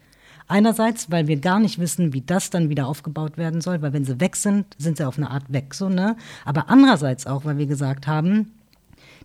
[0.48, 4.06] Einerseits, weil wir gar nicht wissen, wie das dann wieder aufgebaut werden soll, weil wenn
[4.06, 6.18] sie weg sind, sind sie auf eine Art weg, so, ne?
[6.44, 8.52] Aber andererseits auch, weil wir gesagt haben,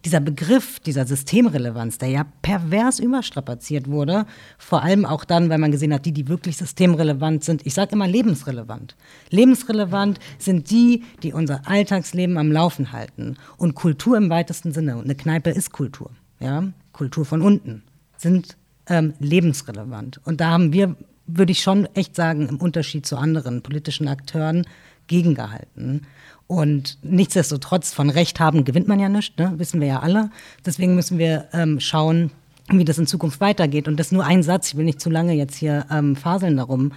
[0.04, 4.26] dieser Begriff dieser Systemrelevanz, der ja pervers überstrapaziert wurde,
[4.58, 7.92] vor allem auch dann, weil man gesehen hat, die, die wirklich systemrelevant sind, ich sage
[7.92, 8.96] immer lebensrelevant.
[9.30, 13.36] Lebensrelevant sind die, die unser Alltagsleben am Laufen halten.
[13.56, 17.82] Und Kultur im weitesten Sinne, und eine Kneipe ist Kultur, ja, Kultur von unten,
[18.16, 18.56] sind
[18.88, 20.20] ähm, lebensrelevant.
[20.24, 24.64] Und da haben wir, würde ich schon echt sagen, im Unterschied zu anderen politischen Akteuren
[25.08, 26.06] gegengehalten.
[26.46, 29.52] Und nichtsdestotrotz, von Recht haben gewinnt man ja nichts, ne?
[29.56, 30.30] wissen wir ja alle.
[30.64, 32.30] Deswegen müssen wir ähm, schauen,
[32.70, 33.88] wie das in Zukunft weitergeht.
[33.88, 36.92] Und das nur ein Satz, ich will nicht zu lange jetzt hier ähm, faseln darum.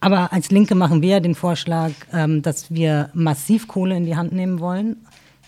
[0.00, 4.32] Aber als Linke machen wir den Vorschlag, ähm, dass wir massiv Kohle in die Hand
[4.32, 4.96] nehmen wollen.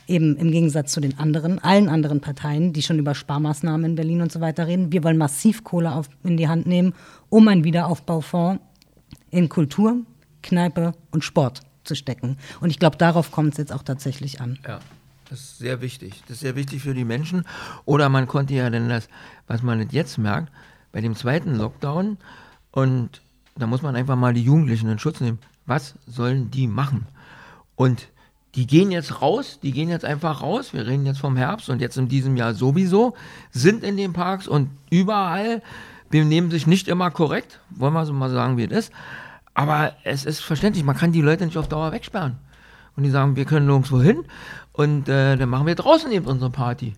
[0.06, 4.20] Eben im Gegensatz zu den anderen, allen anderen Parteien, die schon über Sparmaßnahmen in Berlin
[4.20, 4.92] und so weiter reden.
[4.92, 6.92] Wir wollen massiv Kohle auf, in die Hand nehmen,
[7.30, 8.60] um einen Wiederaufbaufonds
[9.30, 9.96] in Kultur,
[10.44, 12.38] Kneipe und Sport zu stecken.
[12.60, 14.58] Und ich glaube, darauf kommt es jetzt auch tatsächlich an.
[14.66, 14.80] Ja.
[15.30, 16.22] Das ist sehr wichtig.
[16.28, 17.44] Das ist sehr wichtig für die Menschen.
[17.86, 19.08] Oder man konnte ja dann das,
[19.46, 20.52] was man jetzt merkt,
[20.92, 22.18] bei dem zweiten Lockdown,
[22.70, 23.22] und
[23.56, 25.38] da muss man einfach mal die Jugendlichen in Schutz nehmen.
[25.66, 27.06] Was sollen die machen?
[27.74, 28.08] Und
[28.54, 30.72] die gehen jetzt raus, die gehen jetzt einfach raus.
[30.72, 33.16] Wir reden jetzt vom Herbst und jetzt in diesem Jahr sowieso,
[33.50, 35.62] sind in den Parks und überall
[36.10, 38.92] benehmen sich nicht immer korrekt, wollen wir so mal sagen, wie es ist.
[39.54, 42.38] Aber es ist verständlich, man kann die Leute nicht auf Dauer wegsperren.
[42.96, 44.24] Und die sagen, wir können nirgendwo hin
[44.72, 46.94] und äh, dann machen wir draußen eben unsere Party.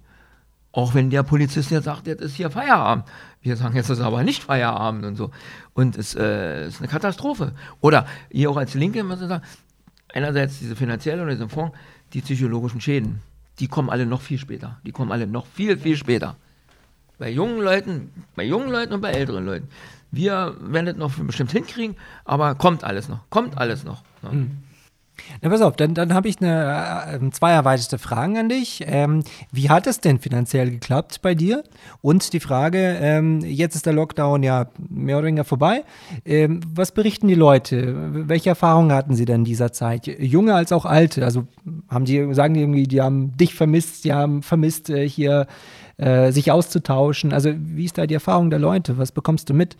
[0.72, 3.06] Auch wenn der Polizist jetzt sagt, jetzt ist hier Feierabend.
[3.40, 5.30] Wir sagen, jetzt ist aber nicht Feierabend und so.
[5.72, 7.52] Und es äh, ist eine Katastrophe.
[7.80, 9.42] Oder ihr auch als Linke muss sagen,
[10.12, 11.74] einerseits diese finanzielle und diese Fonds,
[12.12, 13.22] die psychologischen Schäden,
[13.58, 14.78] die kommen alle noch viel später.
[14.84, 16.36] Die kommen alle noch viel, viel später.
[17.18, 19.68] Bei jungen Leuten, bei jungen Leuten und bei älteren Leuten.
[20.10, 23.20] Wir werden das noch bestimmt hinkriegen, aber kommt alles noch.
[23.30, 24.02] Kommt alles noch.
[24.22, 24.30] Ne?
[24.32, 24.50] Mhm.
[25.42, 28.84] Na, pass auf, dann, dann habe ich eine, äh, zwei erweiterte Fragen an dich.
[28.86, 31.62] Ähm, wie hat es denn finanziell geklappt bei dir?
[32.02, 35.84] Und die Frage, ähm, jetzt ist der Lockdown ja mehr oder weniger vorbei.
[36.24, 38.28] Ähm, was berichten die Leute?
[38.28, 40.06] Welche Erfahrungen hatten sie denn in dieser Zeit?
[40.06, 41.24] Junge als auch alte?
[41.24, 41.46] Also
[41.88, 45.46] haben die, sagen die irgendwie, die haben dich vermisst, die haben vermisst, äh, hier
[45.96, 47.32] äh, sich auszutauschen.
[47.32, 48.98] Also wie ist da die Erfahrung der Leute?
[48.98, 49.76] Was bekommst du mit?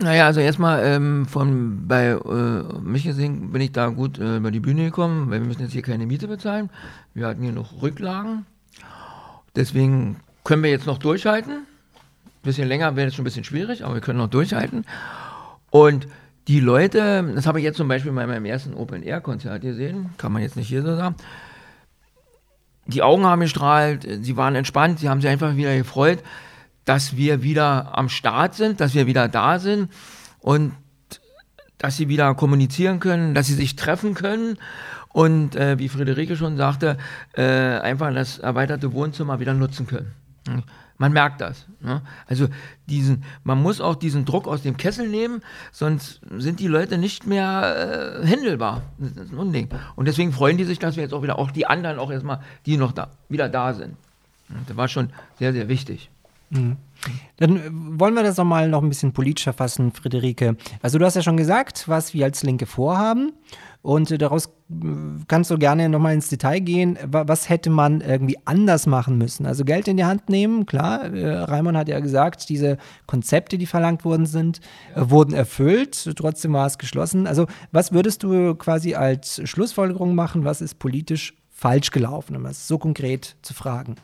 [0.00, 4.60] Naja, also erstmal ähm, von bei äh, gesehen bin ich da gut äh, über die
[4.60, 6.70] Bühne gekommen, weil wir müssen jetzt hier keine Miete bezahlen.
[7.14, 8.46] Wir hatten hier noch Rücklagen.
[9.56, 11.52] Deswegen können wir jetzt noch durchhalten.
[11.52, 14.84] Ein bisschen länger wäre es schon ein bisschen schwierig, aber wir können noch durchhalten.
[15.70, 16.06] Und
[16.46, 20.42] die Leute, das habe ich jetzt zum Beispiel bei meinem ersten Open-Air-Konzert gesehen, kann man
[20.42, 21.16] jetzt nicht hier so sagen.
[22.86, 26.20] Die Augen haben gestrahlt, sie waren entspannt, sie haben sich einfach wieder gefreut
[26.88, 29.92] dass wir wieder am Start sind, dass wir wieder da sind
[30.40, 30.72] und
[31.76, 34.56] dass sie wieder kommunizieren können, dass sie sich treffen können
[35.10, 36.96] und äh, wie Friederike schon sagte,
[37.34, 40.14] äh, einfach das erweiterte Wohnzimmer wieder nutzen können.
[40.96, 41.66] Man merkt das.
[41.80, 42.00] Ne?
[42.26, 42.48] Also
[42.86, 47.26] diesen, man muss auch diesen Druck aus dem Kessel nehmen, sonst sind die Leute nicht
[47.26, 48.80] mehr äh, händelbar.
[48.96, 49.68] Das ist ein Unding.
[49.94, 52.40] Und deswegen freuen die sich, dass wir jetzt auch wieder, auch die anderen auch erstmal,
[52.64, 53.94] die noch da, wieder da sind.
[54.66, 56.10] Das war schon sehr, sehr wichtig.
[56.50, 56.76] Mhm.
[57.36, 60.56] Dann äh, wollen wir das noch mal noch ein bisschen politischer fassen, Friederike.
[60.82, 63.32] Also du hast ja schon gesagt, was wir als Linke vorhaben.
[63.80, 64.86] Und äh, daraus äh,
[65.28, 66.98] kannst du gerne nochmal ins Detail gehen.
[67.04, 69.46] Was hätte man irgendwie anders machen müssen?
[69.46, 71.08] Also Geld in die Hand nehmen, klar.
[71.12, 74.60] Raimund hat ja gesagt, diese Konzepte, die verlangt worden sind,
[74.96, 75.10] ja.
[75.10, 76.10] wurden erfüllt.
[76.16, 77.26] Trotzdem war es geschlossen.
[77.26, 80.44] Also was würdest du quasi als Schlussfolgerung machen?
[80.44, 83.96] Was ist politisch falsch gelaufen, um es so konkret zu fragen?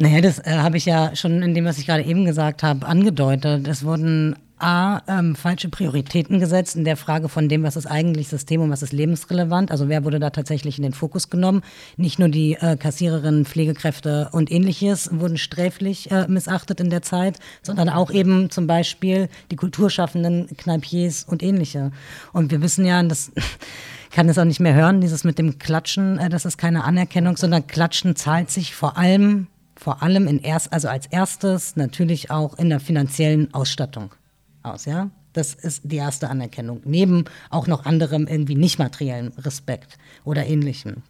[0.00, 2.86] Naja, das äh, habe ich ja schon in dem, was ich gerade eben gesagt habe,
[2.86, 3.66] angedeutet.
[3.66, 8.28] Es wurden A, ähm, falsche Prioritäten gesetzt in der Frage von dem, was ist eigentlich
[8.28, 9.72] System und was ist lebensrelevant.
[9.72, 11.62] Also wer wurde da tatsächlich in den Fokus genommen?
[11.96, 17.40] Nicht nur die äh, Kassiererinnen, Pflegekräfte und ähnliches wurden sträflich äh, missachtet in der Zeit,
[17.62, 21.90] sondern auch eben zum Beispiel die Kulturschaffenden, Kneipiers und ähnliche.
[22.32, 23.32] Und wir wissen ja, das
[24.12, 27.36] kann es auch nicht mehr hören, dieses mit dem Klatschen, äh, das ist keine Anerkennung,
[27.36, 29.48] sondern Klatschen zahlt sich vor allem
[29.78, 34.14] vor allem in erst, also als erstes natürlich auch in der finanziellen Ausstattung
[34.62, 35.10] aus, ja.
[35.34, 36.80] Das ist die erste Anerkennung.
[36.84, 41.02] Neben auch noch anderem irgendwie nicht materiellen Respekt oder ähnlichem.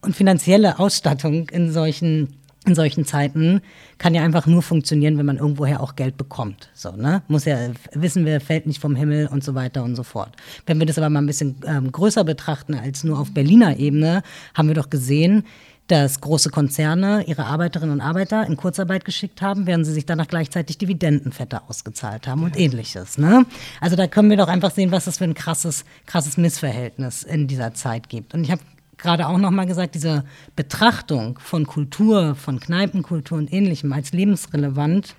[0.00, 3.60] Und finanzielle Ausstattung in solchen in solchen Zeiten
[3.98, 6.70] kann ja einfach nur funktionieren, wenn man irgendwoher auch Geld bekommt.
[6.72, 7.22] So, ne?
[7.28, 7.58] Muss ja
[7.92, 10.30] wissen wir, fällt nicht vom Himmel und so weiter und so fort.
[10.64, 14.22] Wenn wir das aber mal ein bisschen ähm, größer betrachten als nur auf Berliner Ebene,
[14.54, 15.44] haben wir doch gesehen,
[15.88, 20.28] dass große Konzerne ihre Arbeiterinnen und Arbeiter in Kurzarbeit geschickt haben, während sie sich danach
[20.28, 23.18] gleichzeitig Dividendenfette ausgezahlt haben und ähnliches.
[23.18, 23.44] Ne?
[23.80, 27.48] Also da können wir doch einfach sehen, was das für ein krasses, krasses Missverhältnis in
[27.48, 28.32] dieser Zeit gibt.
[28.32, 28.62] Und ich habe
[28.96, 30.24] gerade auch nochmal gesagt, diese
[30.56, 35.14] Betrachtung von Kultur, von Kneipenkultur und ähnlichem als lebensrelevant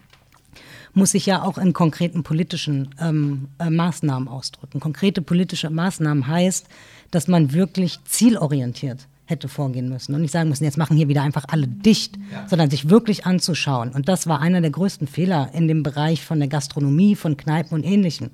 [0.93, 4.79] muss sich ja auch in konkreten politischen ähm, äh, Maßnahmen ausdrücken.
[4.79, 6.67] Konkrete politische Maßnahmen heißt,
[7.11, 11.23] dass man wirklich zielorientiert hätte vorgehen müssen und nicht sagen müssen, jetzt machen hier wieder
[11.23, 12.47] einfach alle dicht, ja.
[12.47, 13.89] sondern sich wirklich anzuschauen.
[13.89, 17.75] Und das war einer der größten Fehler in dem Bereich von der Gastronomie, von Kneipen
[17.75, 18.29] und Ähnlichem.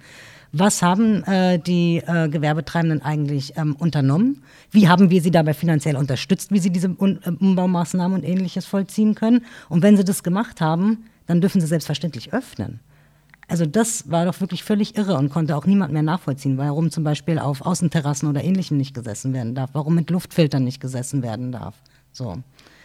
[0.53, 4.43] Was haben äh, die äh, Gewerbetreibenden eigentlich ähm, unternommen?
[4.69, 8.65] Wie haben wir sie dabei finanziell unterstützt, wie sie diese Un äh, Umbaumaßnahmen und Ähnliches
[8.65, 9.45] vollziehen können?
[9.69, 12.81] Und wenn sie das gemacht haben, dann dürfen sie selbstverständlich öffnen.
[13.51, 17.03] Also das war doch wirklich völlig irre und konnte auch niemand mehr nachvollziehen, warum zum
[17.03, 21.51] Beispiel auf Außenterrassen oder Ähnlichem nicht gesessen werden darf, warum mit Luftfiltern nicht gesessen werden
[21.51, 21.75] darf.
[22.13, 22.41] So.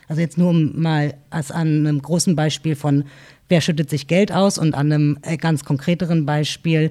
[0.09, 3.05] Also jetzt nur mal als an einem großen Beispiel von
[3.49, 6.91] wer schüttet sich Geld aus und an einem äh, ganz konkreteren Beispiel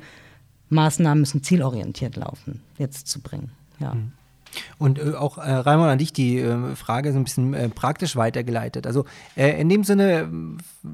[0.70, 3.52] Maßnahmen müssen zielorientiert laufen, jetzt zu bringen.
[3.82, 3.96] Ja.
[3.96, 4.14] Mhm.
[4.78, 8.16] Und äh, auch äh, Raimund an dich die äh, Frage so ein bisschen äh, praktisch
[8.16, 8.88] weitergeleitet.
[8.88, 10.30] Also äh, in dem Sinne,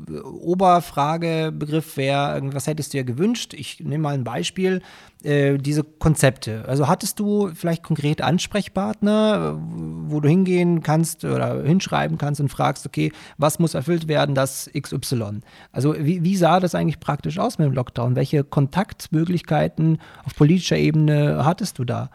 [0.09, 3.53] äh, Oberfragebegriff wäre, was hättest du dir gewünscht?
[3.53, 4.81] Ich nehme mal ein Beispiel,
[5.23, 6.65] äh, diese Konzepte.
[6.67, 9.59] Also hattest du vielleicht konkrete Ansprechpartner,
[10.07, 14.69] wo du hingehen kannst oder hinschreiben kannst und fragst, okay, was muss erfüllt werden, das
[14.75, 15.41] XY?
[15.71, 18.15] Also wie, wie sah das eigentlich praktisch aus mit dem Lockdown?
[18.15, 22.09] Welche Kontaktmöglichkeiten auf politischer Ebene hattest du da?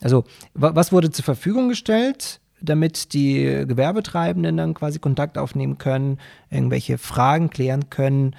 [0.00, 6.18] Also was wurde zur Verfügung gestellt, damit die Gewerbetreibenden dann quasi Kontakt aufnehmen können,
[6.50, 8.34] irgendwelche Fragen klären können,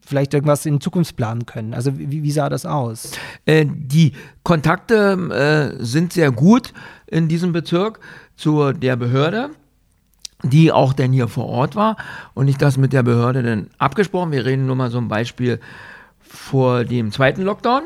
[0.00, 1.74] vielleicht irgendwas in Zukunft planen können?
[1.74, 3.12] Also wie, wie sah das aus?
[3.46, 6.72] Äh, die Kontakte äh, sind sehr gut
[7.06, 8.00] in diesem Bezirk
[8.36, 9.50] zu der Behörde
[10.42, 11.96] die auch denn hier vor Ort war
[12.34, 14.32] und ich das mit der Behörde dann abgesprochen.
[14.32, 15.60] Wir reden nur mal so ein Beispiel
[16.20, 17.82] vor dem zweiten Lockdown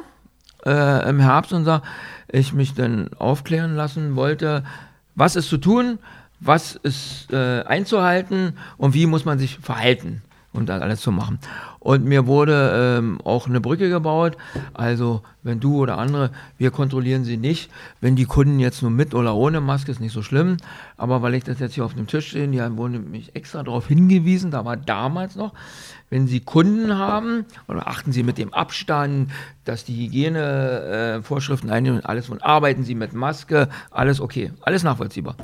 [0.64, 1.85] äh, im Herbst und sagen,
[2.29, 4.64] ich mich dann aufklären lassen wollte,
[5.14, 5.98] was ist zu tun,
[6.40, 10.22] was ist äh, einzuhalten und wie muss man sich verhalten,
[10.53, 11.38] um das alles zu machen.
[11.85, 14.38] Und mir wurde ähm, auch eine Brücke gebaut.
[14.73, 17.70] Also, wenn du oder andere, wir kontrollieren sie nicht.
[18.01, 20.57] Wenn die Kunden jetzt nur mit oder ohne Maske, ist nicht so schlimm.
[20.97, 23.87] Aber weil ich das jetzt hier auf dem Tisch sehe, die haben mich extra darauf
[23.87, 25.53] hingewiesen, da war damals noch,
[26.09, 29.31] wenn Sie Kunden haben, oder achten Sie mit dem Abstand,
[29.66, 35.37] dass die Hygienevorschriften äh, einnehmen, alles und arbeiten Sie mit Maske, alles okay, alles nachvollziehbar.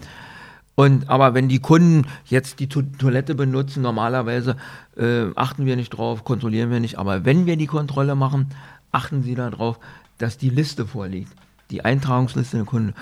[0.80, 4.56] Und, aber wenn die Kunden jetzt die to Toilette benutzen, normalerweise
[4.96, 6.98] äh, achten wir nicht drauf, kontrollieren wir nicht.
[6.98, 8.46] Aber wenn wir die Kontrolle machen,
[8.90, 9.78] achten Sie darauf,
[10.16, 11.30] dass die Liste vorliegt.
[11.70, 12.94] Die Eintragungsliste der Kunden.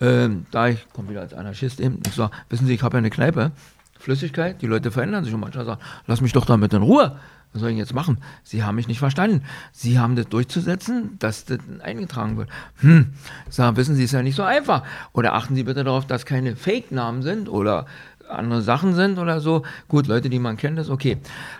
[0.00, 2.98] Ähm, da ich komme wieder als Anarchist eben, ich sage, wissen Sie, ich habe ja
[2.98, 3.50] eine Kneipe,
[3.98, 7.18] Flüssigkeit, die Leute verändern sich und manchmal sagen, lass mich doch damit in Ruhe.
[7.54, 8.18] Was soll ich jetzt machen?
[8.42, 9.42] Sie haben mich nicht verstanden.
[9.72, 12.50] Sie haben das durchzusetzen, dass das eingetragen wird.
[12.80, 13.14] Hm,
[13.48, 14.82] sagen, wissen Sie, ist ja nicht so einfach.
[15.12, 17.86] Oder achten Sie bitte darauf, dass keine Fake-Namen sind oder
[18.28, 19.62] andere Sachen sind oder so.
[19.86, 21.18] Gut, Leute, die man kennt, ist okay.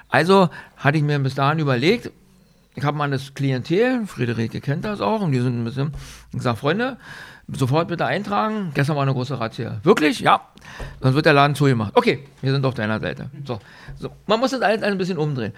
[0.08, 2.10] Also hatte ich mir bis dahin überlegt,
[2.74, 5.92] ich habe mal das Klientel, Friederike kennt das auch, und die sind ein bisschen,
[6.32, 6.96] ich sage, Freunde,
[7.46, 9.78] sofort bitte eintragen, gestern war eine große Razzia.
[9.84, 10.20] Wirklich?
[10.20, 10.40] Ja.
[11.00, 11.92] Sonst wird der Laden zugemacht.
[11.94, 13.30] Okay, wir sind auf deiner Seite.
[13.44, 13.60] So,
[13.96, 14.10] so.
[14.26, 15.52] Man muss das alles ein bisschen umdrehen.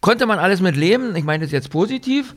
[0.00, 1.14] Konnte man alles mit leben?
[1.14, 2.34] Ich meine das jetzt positiv.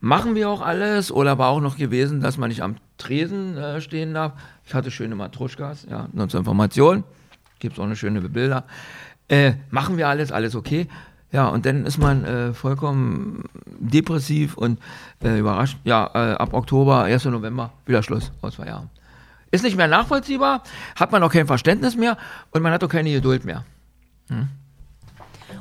[0.00, 1.12] Machen wir auch alles?
[1.12, 4.32] Oder war auch noch gewesen, dass man nicht am Tresen äh, stehen darf?
[4.66, 7.04] Ich hatte schöne Matruschkas, ja, nur zur Information.
[7.58, 8.64] Gibt es auch eine schöne Bilder.
[9.28, 10.88] Äh, machen wir alles, alles okay?
[11.32, 14.78] Ja, und dann ist man äh, vollkommen depressiv und
[15.22, 15.78] äh, überrascht.
[15.84, 17.24] Ja, äh, ab Oktober, 1.
[17.26, 18.90] November, wieder Schluss aus zwei Jahren.
[19.50, 20.62] Ist nicht mehr nachvollziehbar,
[20.96, 22.18] hat man auch kein Verständnis mehr
[22.50, 23.64] und man hat auch keine Geduld mehr.
[24.28, 24.48] Hm?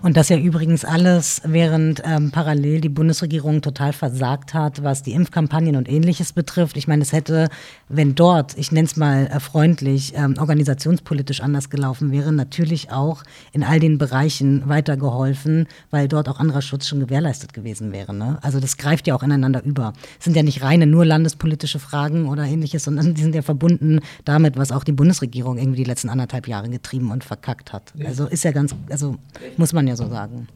[0.02, 5.14] Und das ja übrigens alles, während ähm, parallel die Bundesregierung total versagt hat, was die
[5.14, 6.78] Impfkampagnen und ähnliches betrifft.
[6.78, 7.50] Ich meine, es hätte,
[7.90, 13.24] wenn dort, ich nenne es mal äh, freundlich, ähm, organisationspolitisch anders gelaufen wäre, natürlich auch
[13.52, 18.14] in all den Bereichen weitergeholfen, weil dort auch anderer Schutz schon gewährleistet gewesen wäre.
[18.14, 18.38] Ne?
[18.42, 19.94] Also das greift ja auch ineinander über.
[20.18, 24.00] Es sind ja nicht reine nur landespolitische Fragen oder ähnliches, sondern die sind ja verbunden
[24.26, 27.94] damit, was auch die Bundesregierung irgendwie die letzten anderthalb Jahre getrieben und verkackt hat.
[28.06, 29.18] Also ist ja ganz, also
[29.58, 30.48] muss man ja so sagen.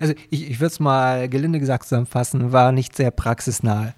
[0.00, 3.94] Also ich, ich würde es mal gelinde gesagt zusammenfassen, war nicht sehr praxisnah.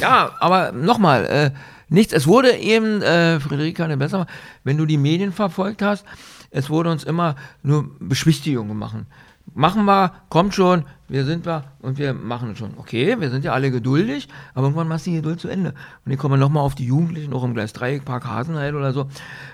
[0.00, 1.50] Ja, aber nochmal, äh,
[1.88, 4.26] nichts, es wurde eben, äh, Friederika eine besser,
[4.64, 6.04] wenn du die Medien verfolgt hast,
[6.50, 9.06] es wurde uns immer nur Beschwichtigungen machen.
[9.54, 12.74] Machen wir, kommt schon, wir sind wir und wir machen es schon.
[12.78, 15.74] Okay, wir sind ja alle geduldig, aber irgendwann machst du die Geduld zu Ende.
[16.04, 19.08] Und ich komme nochmal auf die Jugendlichen, auch im Gleis 3, Park Hasenheil oder so.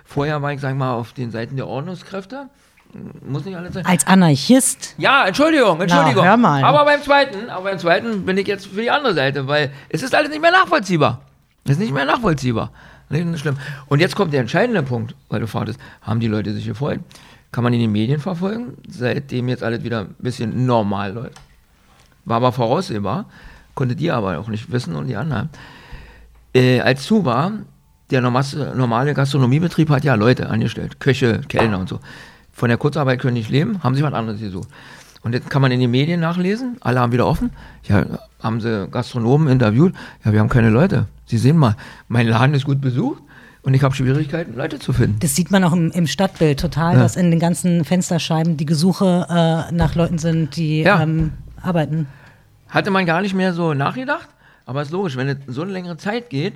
[0.05, 2.49] Vorher war ich, sag mal, auf den Seiten der Ordnungskräfte
[3.27, 3.85] muss nicht alles sein.
[3.85, 4.95] Als Anarchist?
[4.99, 6.25] Ja, Entschuldigung, Entschuldigung.
[6.25, 6.65] Na, hör mal.
[6.65, 10.03] Aber beim zweiten, aber beim zweiten bin ich jetzt für die andere Seite, weil es
[10.03, 11.21] ist alles nicht mehr nachvollziehbar.
[11.65, 12.71] Es ist nicht mehr nachvollziehbar.
[13.11, 13.57] Ist schlimm.
[13.87, 17.01] Und jetzt kommt der entscheidende Punkt, weil du fragtest, haben die Leute sich gefreut?
[17.53, 21.41] Kann man in den Medien verfolgen, seitdem jetzt alles wieder ein bisschen normal läuft.
[22.27, 23.25] War aber voraussehbar,
[23.75, 25.49] konntet ihr aber auch nicht wissen und die anderen.
[26.55, 27.53] Äh, als zu war,
[28.11, 32.01] der normale Gastronomiebetrieb hat ja Leute angestellt, Köche, Kellner und so
[32.59, 34.69] von der Kurzarbeit können nicht leben, haben sie was anderes gesucht.
[35.23, 37.51] Und jetzt kann man in den Medien nachlesen, alle haben wieder offen.
[37.85, 38.05] Ja,
[38.43, 39.95] haben sie Gastronomen interviewt.
[40.25, 41.07] Ja, wir haben keine Leute.
[41.27, 41.77] Sie sehen mal,
[42.09, 43.23] mein Laden ist gut besucht
[43.63, 45.19] und ich habe Schwierigkeiten, Leute zu finden.
[45.21, 47.01] Das sieht man auch im, im Stadtbild total, ja.
[47.01, 51.01] dass in den ganzen Fensterscheiben die Gesuche äh, nach Leuten sind, die ja.
[51.03, 52.07] ähm, arbeiten.
[52.69, 54.29] Hatte man gar nicht mehr so nachgedacht,
[54.67, 56.55] aber es ist logisch, wenn es so eine längere Zeit geht,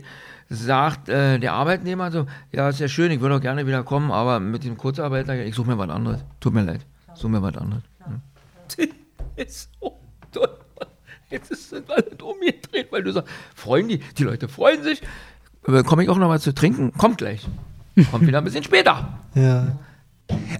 [0.53, 4.11] sagt äh, der Arbeitnehmer so, ja, ist ja schön, ich würde auch gerne wieder kommen,
[4.11, 6.21] aber mit dem Kurzarbeiter, ich suche mir was anderes.
[6.41, 6.81] Tut mir leid,
[7.15, 7.83] suche mir was anderes.
[8.05, 8.91] Hm.
[9.37, 9.99] ist so
[10.31, 10.49] toll.
[11.31, 15.01] Jetzt sind alle umgedreht, weil du sagst, freuen die, die Leute freuen sich.
[15.63, 16.93] Komme ich auch noch mal zu trinken?
[16.93, 17.47] Kommt gleich.
[18.11, 19.19] Kommt wieder ein bisschen später.
[19.35, 19.79] Ja.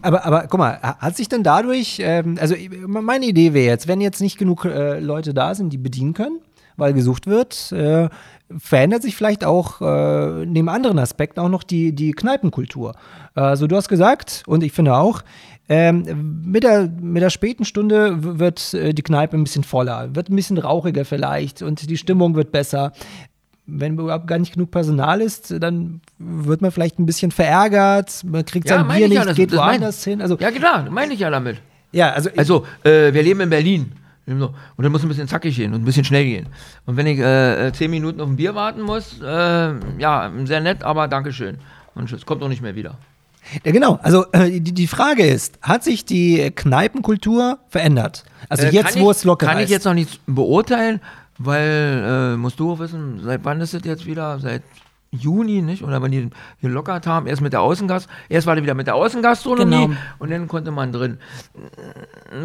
[0.01, 2.55] Aber, aber guck mal, hat sich denn dadurch, ähm, also
[2.87, 6.41] meine Idee wäre jetzt, wenn jetzt nicht genug äh, Leute da sind, die bedienen können,
[6.77, 8.09] weil gesucht wird, äh,
[8.59, 12.95] verändert sich vielleicht auch äh, neben anderen Aspekten auch noch die, die Kneipenkultur.
[13.35, 15.23] Also du hast gesagt, und ich finde auch,
[15.69, 20.29] ähm, mit, der, mit der späten Stunde wird äh, die Kneipe ein bisschen voller, wird
[20.29, 22.93] ein bisschen rauchiger vielleicht und die Stimmung wird besser.
[23.65, 28.45] Wenn überhaupt gar nicht genug Personal ist, dann wird man vielleicht ein bisschen verärgert, man
[28.45, 30.21] kriegt ja, sein Bier nicht, ja, geht woanders hin.
[30.21, 31.59] Also, ja, klar, meine ich ja damit.
[31.93, 33.93] Ja, also, also äh, wir leben in Berlin.
[34.27, 36.47] Und dann muss ein bisschen zackig gehen und ein bisschen schnell gehen.
[36.87, 40.61] Und wenn ich äh, äh, zehn Minuten auf ein Bier warten muss, äh, ja, sehr
[40.61, 41.59] nett, aber Dankeschön.
[41.95, 42.99] Und es kommt auch nicht mehr wieder.
[43.65, 43.99] Ja, genau.
[44.03, 48.25] Also äh, die, die Frage ist, hat sich die Kneipenkultur verändert?
[48.49, 49.53] Also äh, jetzt, wo ich, es locker ist.
[49.53, 51.01] Kann ich jetzt noch nicht beurteilen,
[51.39, 54.39] weil, äh, musst du auch wissen, seit wann ist es jetzt wieder?
[54.39, 54.63] Seit
[55.13, 55.85] Juni, nicht?
[55.85, 56.31] Oder wenn die
[56.63, 59.99] gelockert haben, erst mit der Außengast, erst war die wieder mit der Außengastronomie genau.
[60.19, 61.19] und dann konnte man drin.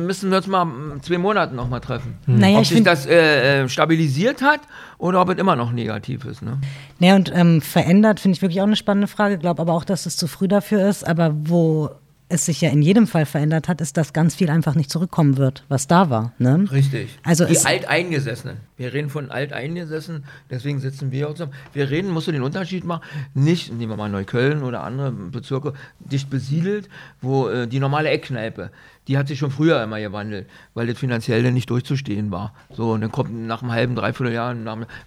[0.05, 0.67] Müssen wir uns mal
[1.01, 2.17] zwei Monaten nochmal treffen.
[2.25, 2.39] Hm.
[2.39, 4.59] Naja, ob sich das äh, äh, stabilisiert hat
[4.97, 6.41] oder ob es immer noch negativ ist.
[6.41, 6.59] Ne?
[6.99, 9.35] Naja, und ähm, verändert finde ich wirklich auch eine spannende Frage.
[9.35, 11.07] Ich glaube aber auch, dass es zu früh dafür ist.
[11.07, 11.91] Aber wo
[12.29, 15.37] es sich ja in jedem Fall verändert hat, ist, dass ganz viel einfach nicht zurückkommen
[15.37, 16.33] wird, was da war.
[16.39, 16.67] Ne?
[16.71, 17.17] Richtig.
[17.23, 18.57] Also die Alteingesessenen.
[18.75, 21.53] Wir reden von Alteingesessenen, deswegen sitzen wir auch zusammen.
[21.71, 23.01] Wir reden, musst du den Unterschied machen,
[23.33, 26.89] nicht, nehmen wir mal Neukölln oder andere Bezirke, dicht besiedelt,
[27.21, 28.71] wo äh, die normale Eckkneipe,
[29.07, 32.53] die hat sich schon früher immer gewandelt, weil das finanziell nicht durchzustehen war.
[32.71, 34.53] So, und dann kommt nach einem halben, dreiviertel Jahr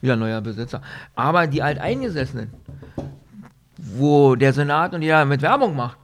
[0.00, 0.80] wieder ein neuer Besitzer.
[1.14, 2.50] Aber die Alteingesessenen,
[3.76, 5.99] wo der Senat und jeder mit Werbung macht,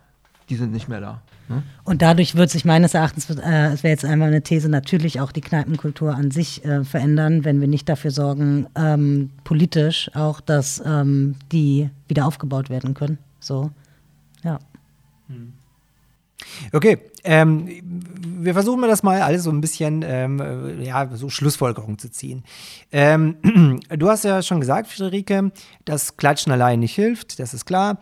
[0.49, 1.23] die sind nicht mehr da.
[1.49, 1.63] Ne?
[1.85, 5.33] Und dadurch wird sich meines Erachtens, äh, es wäre jetzt einmal eine These, natürlich auch
[5.33, 10.83] die Kneipenkultur an sich äh, verändern, wenn wir nicht dafür sorgen, ähm, politisch auch, dass
[10.85, 13.19] ähm, die wieder aufgebaut werden können.
[13.41, 13.71] So,
[14.43, 14.59] ja.
[16.73, 21.29] Okay, ähm, wir versuchen mal das mal alles so ein bisschen, ähm, äh, ja, so
[21.29, 22.45] Schlussfolgerung zu ziehen.
[22.93, 23.37] Ähm,
[23.89, 25.51] du hast ja schon gesagt, Friederike,
[25.85, 27.99] dass Klatschen allein nicht hilft, das ist klar.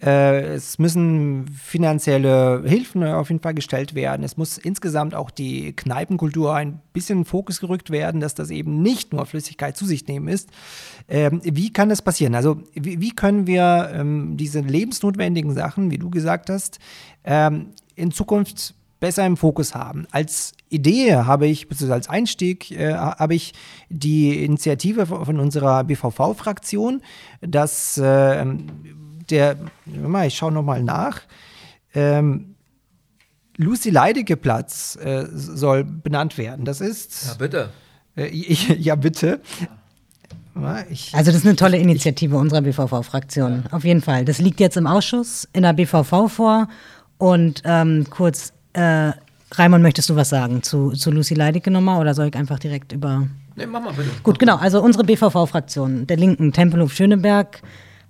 [0.00, 4.22] Äh, es müssen finanzielle Hilfen auf jeden Fall gestellt werden.
[4.22, 8.80] Es muss insgesamt auch die Kneipenkultur ein bisschen in Fokus gerückt werden, dass das eben
[8.80, 10.50] nicht nur Flüssigkeit zu sich nehmen ist.
[11.08, 12.36] Ähm, wie kann das passieren?
[12.36, 16.78] Also wie, können wir ähm, diese lebensnotwendigen Sachen, wie du gesagt hast,
[17.24, 20.06] ähm, in Zukunft besser im Fokus haben.
[20.10, 23.52] Als Idee habe ich, beziehungsweise als Einstieg, äh, habe ich
[23.88, 27.02] die Initiative von unserer BVV-Fraktion,
[27.40, 28.44] dass äh,
[29.30, 29.56] der,
[30.26, 31.22] ich schaue nochmal nach,
[31.94, 32.54] ähm,
[33.56, 36.64] Lucy Leidecke Platz äh, soll benannt werden.
[36.64, 37.26] Das ist.
[37.26, 37.70] Ja, bitte.
[38.16, 39.40] Äh, ich, ja, bitte.
[40.90, 43.72] Ich, also das ist eine tolle Initiative ich, unserer BVV-Fraktion, ja.
[43.72, 44.24] auf jeden Fall.
[44.24, 46.68] Das liegt jetzt im Ausschuss in der BVV vor.
[47.16, 49.12] Und ähm, kurz, äh,
[49.52, 52.92] Raimund, möchtest du was sagen zu, zu Lucy Leidecke nochmal oder soll ich einfach direkt
[52.92, 53.28] über...
[53.54, 54.10] Nee, mach mal bitte.
[54.22, 54.56] Gut, genau.
[54.56, 57.60] Also unsere BVV-Fraktion der Linken, Tempelhof Schöneberg,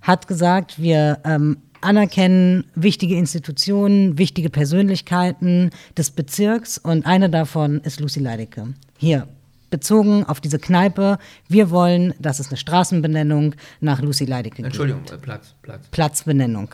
[0.01, 7.99] hat gesagt, wir ähm, anerkennen wichtige Institutionen, wichtige Persönlichkeiten des Bezirks und eine davon ist
[7.99, 8.73] Lucy Leidecke.
[8.97, 9.27] Hier,
[9.69, 11.17] bezogen auf diese Kneipe.
[11.47, 14.67] Wir wollen, dass es eine Straßenbenennung nach Lucy Leidecke gibt.
[14.67, 15.87] Entschuldigung, äh, Platz, Platz.
[15.91, 16.69] Platzbenennung.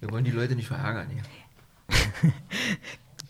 [0.00, 2.32] Wir wollen die Leute nicht verärgern hier.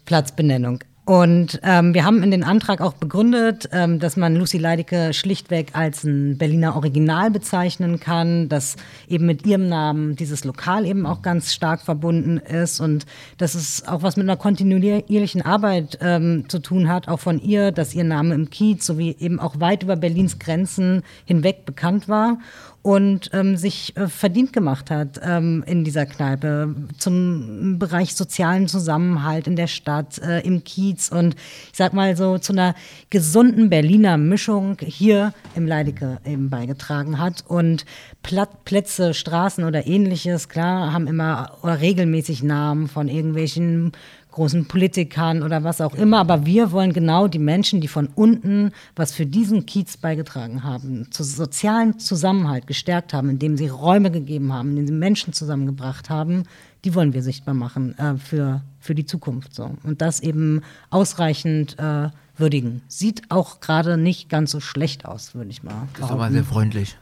[0.05, 0.81] Platzbenennung.
[1.07, 5.73] Und ähm, wir haben in den Antrag auch begründet, ähm, dass man Lucy Leidecke schlichtweg
[5.75, 8.77] als ein Berliner Original bezeichnen kann, dass
[9.07, 13.05] eben mit ihrem Namen dieses Lokal eben auch ganz stark verbunden ist und
[13.37, 17.71] dass es auch was mit einer kontinuierlichen Arbeit ähm, zu tun hat, auch von ihr,
[17.71, 22.39] dass ihr Name im Kiez sowie eben auch weit über Berlins Grenzen hinweg bekannt war
[22.85, 29.47] und ähm, sich äh, verdient gemacht hat ähm, in dieser Kneipe zum Bereich sozialen Zusammenhalt
[29.47, 32.75] in der Stadt, äh, im Kiez und ich sag mal so zu einer
[33.09, 37.43] gesunden Berliner Mischung hier im Leidecke eben beigetragen hat.
[37.49, 37.87] Und
[38.23, 43.93] Platt, Plätze, Straßen oder ähnliches, klar, haben immer oder regelmäßig Namen von irgendwelchen
[44.35, 46.19] großen Politikern oder was auch immer.
[46.19, 51.11] Aber wir wollen genau die Menschen, die von unten was für diesen Kiez beigetragen haben,
[51.11, 56.45] zu sozialen Zusammenhalt gestärkt haben, indem sie Räume gegeben haben, indem sie Menschen zusammengebracht haben,
[56.85, 59.55] die wollen wir sichtbar machen äh, für, für die Zukunft.
[59.55, 59.71] So.
[59.85, 62.83] Und das eben ausreichend äh, würdigen.
[62.89, 65.89] Sieht auch gerade nicht ganz so schlecht aus, würde ich mal sagen.
[65.95, 66.97] Das ist aber sehr freundlich.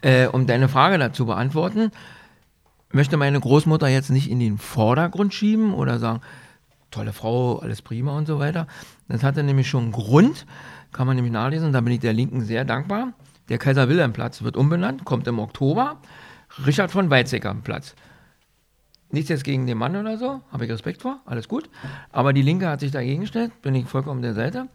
[0.00, 1.92] Äh, um deine Frage dazu beantworten,
[2.90, 6.20] möchte meine Großmutter jetzt nicht in den Vordergrund schieben oder sagen,
[6.90, 8.66] tolle Frau, alles prima und so weiter.
[9.08, 10.46] Das hatte nämlich schon einen Grund,
[10.92, 13.12] kann man nämlich nachlesen, da bin ich der Linken sehr dankbar.
[13.48, 16.00] Der Kaiser-Wilhelm-Platz wird umbenannt, kommt im Oktober.
[16.66, 17.94] Richard von Weizsäcker Platz.
[19.10, 21.70] Nichts jetzt gegen den Mann oder so, habe ich Respekt vor, alles gut.
[22.12, 24.68] Aber die Linke hat sich dagegen gestellt, bin ich vollkommen der Seite.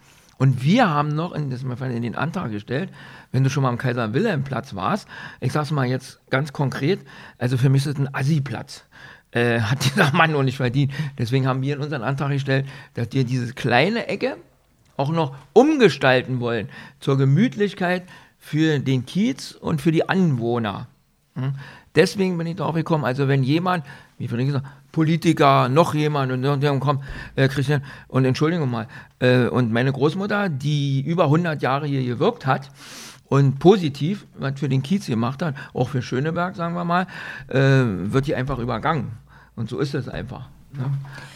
[0.43, 2.89] Und wir haben noch in, in den Antrag gestellt,
[3.31, 5.07] wenn du schon mal am Kaiser-Wilhelm-Platz warst,
[5.39, 6.99] ich sag's mal jetzt ganz konkret,
[7.37, 8.83] also für mich ist es ein Assi-Platz.
[9.31, 10.91] Äh, hat dieser Mann noch nicht verdient.
[11.17, 14.35] Deswegen haben wir in unseren Antrag gestellt, dass wir diese kleine Ecke
[14.97, 16.67] auch noch umgestalten wollen
[16.99, 18.03] zur Gemütlichkeit
[18.37, 20.87] für den Kiez und für die Anwohner.
[21.35, 21.53] Hm?
[21.95, 23.85] Deswegen bin ich darauf gekommen, also wenn jemand,
[24.17, 27.01] wie vorhin gesagt, Politiker, noch jemand und dann kommt
[27.35, 28.87] äh, Christian und Entschuldigung mal
[29.19, 32.69] äh, und meine Großmutter, die über 100 Jahre hier gewirkt hat
[33.27, 37.07] und positiv was für den Kiez gemacht hat, auch für Schöneberg, sagen wir mal,
[37.47, 39.11] äh, wird die einfach übergangen
[39.55, 40.47] und so ist es einfach.
[40.73, 40.85] Ne?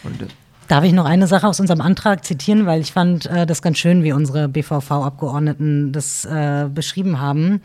[0.03, 0.27] Und, äh,
[0.67, 3.77] Darf ich noch eine Sache aus unserem Antrag zitieren, weil ich fand äh, das ganz
[3.77, 7.61] schön, wie unsere BVV-Abgeordneten das äh, beschrieben haben.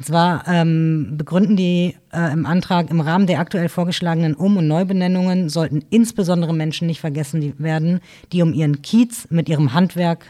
[0.00, 4.66] Und zwar ähm, begründen die äh, im Antrag, im Rahmen der aktuell vorgeschlagenen Um- und
[4.66, 8.00] Neubenennungen sollten insbesondere Menschen nicht vergessen werden,
[8.32, 10.24] die um ihren Kiez mit ihrem Handwerk,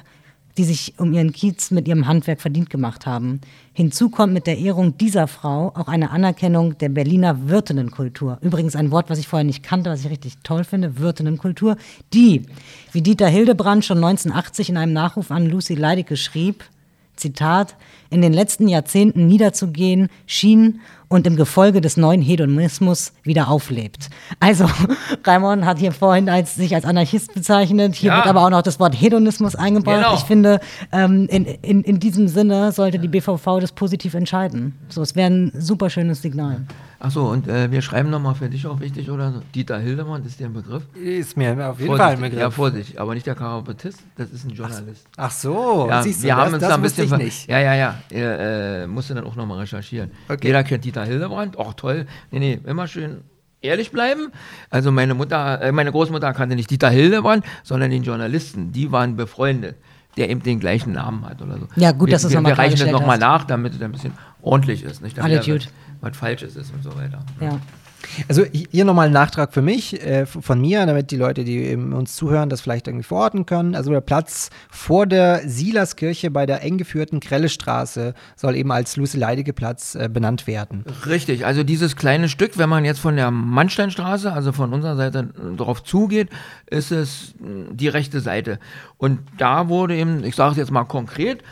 [0.58, 3.42] die sich um ihren Kiez mit ihrem Handwerk verdient gemacht haben.
[3.72, 8.38] Hinzu kommt mit der Ehrung dieser Frau auch eine Anerkennung der Berliner Wirtinnenkultur.
[8.40, 11.76] Übrigens ein Wort, was ich vorher nicht kannte, was ich richtig toll finde, Wirtinnenkultur,
[12.12, 12.42] die,
[12.90, 16.64] wie Dieter Hildebrand schon 1980 in einem Nachruf an Lucy Leidecke schrieb,
[17.20, 17.76] Zitat,
[18.10, 24.10] in den letzten Jahrzehnten niederzugehen schien und im Gefolge des neuen Hedonismus wieder auflebt.
[24.38, 24.66] Also,
[25.24, 27.96] Raimon hat hier vorhin als, sich als Anarchist bezeichnet.
[27.96, 28.16] Hier ja.
[28.18, 29.96] wird aber auch noch das Wort Hedonismus eingebaut.
[29.96, 30.14] Genau.
[30.14, 30.60] Ich finde,
[30.92, 34.78] ähm, in, in, in diesem Sinne sollte die BVV das positiv entscheiden.
[34.88, 36.64] So, es wäre ein super schönes Signal.
[37.00, 39.42] Achso, und äh, wir schreiben nochmal für dich auch wichtig, oder?
[39.54, 40.82] Dieter Hildemann, ist dir ein Begriff?
[40.94, 42.40] Ist mir auf jeden Vorsicht, Fall ein Begriff.
[42.40, 45.06] Ja, Vorsicht, aber nicht der Kabarettist, das ist ein Journalist.
[45.16, 47.04] Ach, so, ja, siehst du, wir das, haben uns das da ein bisschen.
[47.04, 47.48] Ich nicht.
[47.48, 47.94] Ja, ja, ja.
[48.10, 50.10] Er, äh, musste dann auch nochmal recherchieren.
[50.28, 50.48] Okay.
[50.48, 52.06] Jeder kennt Dieter Hildebrand, auch toll.
[52.30, 53.22] Nee, nee, immer schön
[53.62, 54.32] ehrlich bleiben.
[54.70, 58.72] Also meine Mutter, äh, meine Großmutter kannte nicht Dieter Hildebrand, sondern den Journalisten.
[58.72, 59.76] Die waren befreundet,
[60.16, 61.68] der eben den gleichen Namen hat oder so.
[61.76, 64.12] Ja, gut, wir, dass es nochmal wir reichen das nochmal nach, damit es ein bisschen
[64.42, 65.02] ordentlich ist.
[65.02, 65.18] Nicht?
[65.18, 65.70] Damit.
[66.00, 67.20] Was, Falsches ist und so weiter.
[67.40, 67.60] Ja.
[68.28, 72.16] Also hier nochmal ein Nachtrag für mich, äh, von mir, damit die Leute, die uns
[72.16, 73.74] zuhören, das vielleicht irgendwie verorten können.
[73.74, 79.94] Also der Platz vor der Silaskirche bei der eng geführten Krellestraße soll eben als Lucy-Leidige-Platz
[79.94, 80.84] äh, benannt werden.
[81.06, 85.30] Richtig, also dieses kleine Stück, wenn man jetzt von der Mannsteinstraße, also von unserer Seite
[85.36, 86.28] äh, drauf zugeht,
[86.66, 88.58] ist es mh, die rechte Seite.
[88.96, 91.42] Und da wurde eben, ich sage es jetzt mal konkret,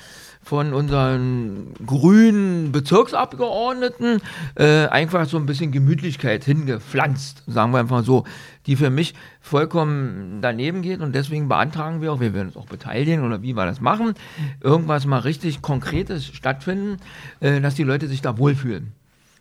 [0.49, 4.23] von unseren grünen Bezirksabgeordneten
[4.55, 8.25] äh, einfach so ein bisschen Gemütlichkeit hingepflanzt, sagen wir einfach so,
[8.65, 12.65] die für mich vollkommen daneben geht und deswegen beantragen wir auch, wir werden uns auch
[12.65, 14.15] beteiligen oder wie wir das machen,
[14.63, 16.97] irgendwas mal richtig Konkretes stattfinden,
[17.41, 18.93] äh, dass die Leute sich da wohlfühlen.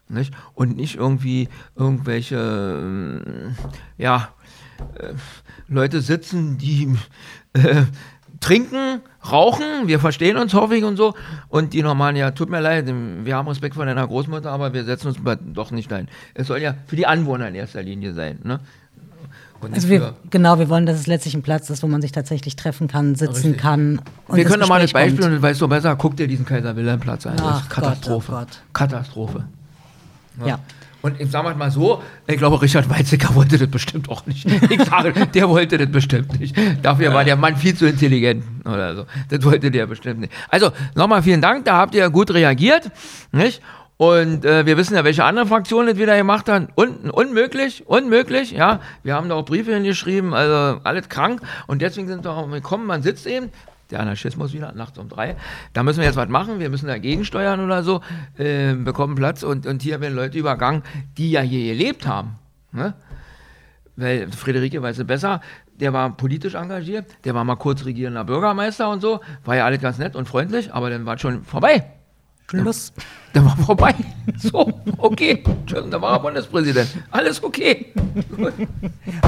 [0.09, 0.33] Nicht?
[0.55, 1.47] Und nicht irgendwie
[1.77, 2.35] irgendwelche,
[2.81, 3.55] ähm,
[3.97, 4.27] ja,
[4.99, 5.13] äh,
[5.69, 6.93] Leute sitzen, die
[7.53, 7.83] äh,
[8.39, 11.13] trinken, rauchen, wir verstehen uns, hoffe ich und so.
[11.49, 14.83] Und die normalen, ja, tut mir leid, wir haben Respekt vor deiner Großmutter, aber wir
[14.83, 15.17] setzen uns
[15.53, 16.07] doch nicht ein.
[16.33, 18.39] Es soll ja für die Anwohner in erster Linie sein.
[18.43, 18.59] Ne?
[19.71, 22.55] Also wir, genau, wir wollen, dass es letztlich ein Platz ist, wo man sich tatsächlich
[22.55, 23.57] treffen kann, sitzen Richtig.
[23.57, 24.01] kann.
[24.27, 25.33] Und wir können doch mal das Beispiel, kommt.
[25.33, 27.37] und das weißt du besser, guck dir diesen Kaiser-Wilhelm-Platz an.
[27.37, 28.31] Das Ach ist Katastrophe.
[28.31, 28.61] Gott, oh Gott.
[28.73, 29.45] Katastrophe.
[30.45, 30.59] Ja.
[31.07, 34.45] Und ich sage mal so, ich glaube, Richard Weizsäcker wollte das bestimmt auch nicht.
[34.69, 36.53] Ich sage, der wollte das bestimmt nicht.
[36.81, 39.05] Dafür war der Mann viel zu intelligent oder so.
[39.29, 40.33] Das wollte der bestimmt nicht.
[40.49, 42.91] Also, nochmal vielen Dank, da habt ihr gut reagiert.
[43.31, 43.61] Nicht?
[43.95, 46.67] Und äh, wir wissen ja, welche andere Fraktion das wieder gemacht hat.
[46.75, 48.81] Un unmöglich, unmöglich, ja.
[49.03, 51.41] Wir haben da auch Briefe hingeschrieben, also alles krank.
[51.67, 53.49] Und deswegen sind wir auch gekommen, man sitzt eben,
[53.91, 55.35] der Anarchismus wieder, nachts um drei.
[55.73, 58.01] Da müssen wir jetzt was machen, wir müssen dagegen steuern oder so,
[58.37, 60.83] äh, bekommen Platz und, und hier werden Leute übergangen,
[61.17, 62.37] die ja hier gelebt haben.
[62.71, 62.93] Ne?
[63.95, 65.41] Weil Friederike weiß es besser,
[65.79, 69.81] der war politisch engagiert, der war mal kurz regierender Bürgermeister und so, war ja alles
[69.81, 71.96] ganz nett und freundlich, aber dann war es schon vorbei.
[72.49, 72.93] Schluss.
[73.33, 73.93] Dann war vorbei.
[74.39, 75.41] So, okay.
[75.89, 76.89] Da war er Bundespräsident.
[77.11, 77.93] Alles okay.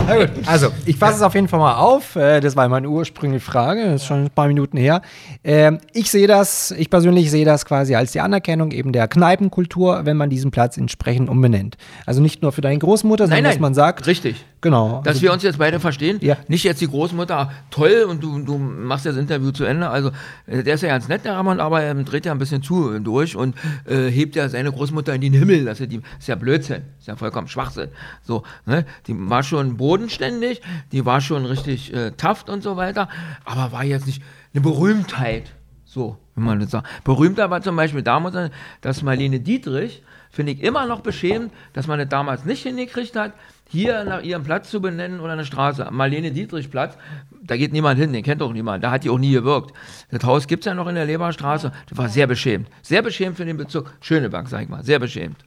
[0.07, 2.17] Na gut, also ich fasse es auf jeden Fall mal auf.
[2.17, 5.01] Äh, Das war meine ursprüngliche Frage, das ist schon ein paar Minuten her.
[5.41, 10.01] Ähm, Ich sehe das, ich persönlich sehe das quasi als die Anerkennung eben der Kneipenkultur,
[10.03, 11.77] wenn man diesen Platz entsprechend umbenennt.
[12.05, 14.43] Also nicht nur für deine Großmutter, sondern dass man sagt, Richtig.
[14.59, 15.01] genau.
[15.05, 16.17] Dass also, wir uns jetzt beide verstehen.
[16.19, 16.35] Ja.
[16.49, 19.89] Nicht jetzt die Großmutter, toll, und du, du machst das Interview zu Ende.
[19.89, 20.11] Also,
[20.45, 22.93] äh, der ist ja ganz nett, der Ramon, aber er dreht ja ein bisschen zu
[22.93, 23.55] äh, durch und
[23.85, 25.65] äh, hebt ja seine Großmutter in den Himmel.
[25.65, 25.91] Das ist,
[26.27, 26.83] ja Blödsinn.
[26.99, 27.89] Ist ja vollkommen Schwachsinn.
[28.21, 28.85] So, ne?
[29.07, 33.09] Die war schon bodenständig, die war schon richtig äh, tough und so weiter,
[33.45, 34.21] aber war jetzt nicht
[34.53, 35.51] eine Berühmtheit.
[35.85, 36.87] So, wenn man das sagt.
[37.03, 38.51] Berühmter war zum Beispiel damals,
[38.81, 43.33] dass Marlene Dietrich, finde ich immer noch beschämend, dass man das damals nicht hingekriegt hat,
[43.69, 45.87] hier nach ihrem Platz zu benennen oder eine Straße.
[45.91, 46.97] Marlene Dietrich Platz,
[47.41, 49.73] da geht niemand hin, den kennt auch niemand, da hat die auch nie gewirkt.
[50.11, 52.67] Das Haus gibt es ja noch in der Leberstraße, das war sehr beschämt.
[52.81, 55.37] Sehr beschämt für den Bezirk Schöneberg, sag ich mal, sehr beschämt.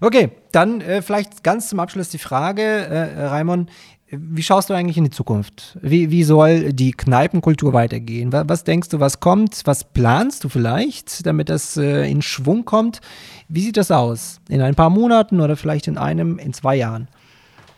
[0.00, 3.68] Okay, dann äh, vielleicht ganz zum Abschluss die Frage, äh, Raimon,
[4.08, 5.76] wie schaust du eigentlich in die Zukunft?
[5.82, 8.32] Wie, wie soll die Kneipenkultur weitergehen?
[8.32, 9.62] Was, denkst du, was kommt?
[9.64, 13.00] Was planst du vielleicht, damit das äh, in Schwung kommt?
[13.48, 14.40] Wie sieht das aus?
[14.48, 17.08] In ein paar Monaten oder vielleicht in einem, in zwei Jahren?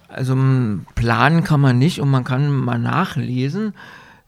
[0.09, 0.37] Also
[0.95, 3.75] planen kann man nicht und man kann mal nachlesen.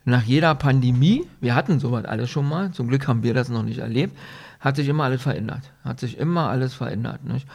[0.06, 3.62] Nach jeder Pandemie, wir hatten sowas alles schon mal, zum Glück haben wir das noch
[3.62, 4.16] nicht erlebt,
[4.58, 5.70] hat sich immer alles verändert.
[5.84, 7.24] Hat sich immer alles verändert.
[7.24, 7.46] Nicht?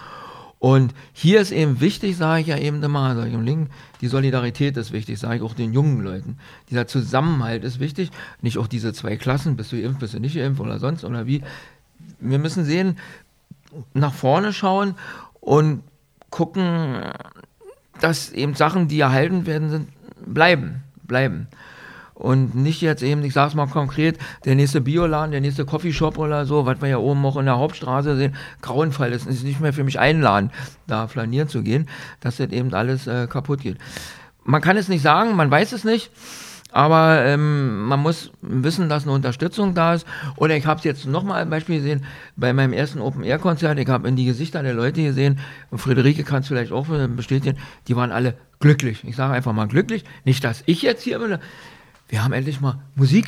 [0.59, 3.69] Und hier ist eben wichtig, sage ich ja eben immer, sage ich im Link,
[4.01, 6.37] die Solidarität ist wichtig, sage ich auch den jungen Leuten.
[6.69, 8.09] Dieser Zusammenhalt ist wichtig.
[8.41, 11.27] Nicht auch diese zwei Klassen, bist du geimpft, bist du nicht geimpft oder sonst oder
[11.27, 11.43] wie.
[12.19, 12.97] Wir müssen sehen,
[13.93, 14.95] nach vorne schauen
[15.41, 15.83] und
[16.29, 17.11] gucken,
[17.99, 19.89] dass eben Sachen, die erhalten werden, sind,
[20.25, 21.47] bleiben, bleiben.
[22.15, 26.45] Und nicht jetzt eben, ich sag's mal konkret, der nächste Bioladen, der nächste Coffeeshop oder
[26.45, 29.73] so, was wir ja oben auch in der Hauptstraße sehen, grauenvoll, das ist nicht mehr
[29.73, 30.49] für mich einladen,
[30.87, 31.89] da flanieren zu gehen,
[32.21, 33.77] dass das eben alles äh, kaputt geht.
[34.45, 36.09] Man kann es nicht sagen, man weiß es nicht,
[36.71, 40.05] aber ähm, man muss wissen, dass eine Unterstützung da ist.
[40.35, 42.05] Oder ich habe es jetzt nochmal ein Beispiel gesehen,
[42.35, 45.39] bei meinem ersten Open-Air-Konzert, ich habe in die Gesichter der Leute gesehen,
[45.71, 47.57] und Friederike kann es vielleicht auch bestätigen,
[47.87, 49.03] die waren alle glücklich.
[49.05, 50.03] Ich sage einfach mal glücklich.
[50.25, 51.37] Nicht, dass ich jetzt hier bin.
[52.07, 53.27] Wir haben endlich mal Musik.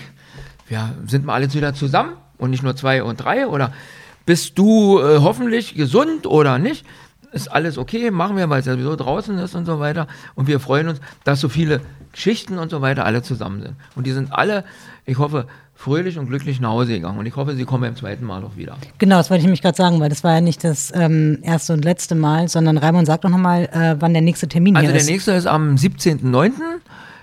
[0.67, 3.47] Wir sind mal alle wieder zusammen und nicht nur zwei und drei.
[3.47, 3.73] Oder
[4.25, 6.85] bist du äh, hoffentlich gesund oder nicht?
[7.31, 10.07] ist alles okay, machen wir, weil es ja sowieso draußen ist und so weiter.
[10.35, 13.75] Und wir freuen uns, dass so viele Geschichten und so weiter alle zusammen sind.
[13.95, 14.63] Und die sind alle,
[15.05, 17.19] ich hoffe, fröhlich und glücklich nach Hause gegangen.
[17.19, 18.77] Und ich hoffe, sie kommen beim zweiten Mal auch wieder.
[18.97, 21.73] Genau, das wollte ich nämlich gerade sagen, weil das war ja nicht das ähm, erste
[21.73, 24.93] und letzte Mal, sondern Raimund, sag doch nochmal, äh, wann der nächste Termin Also hier
[24.93, 25.09] der ist.
[25.09, 26.51] nächste ist am 17.09.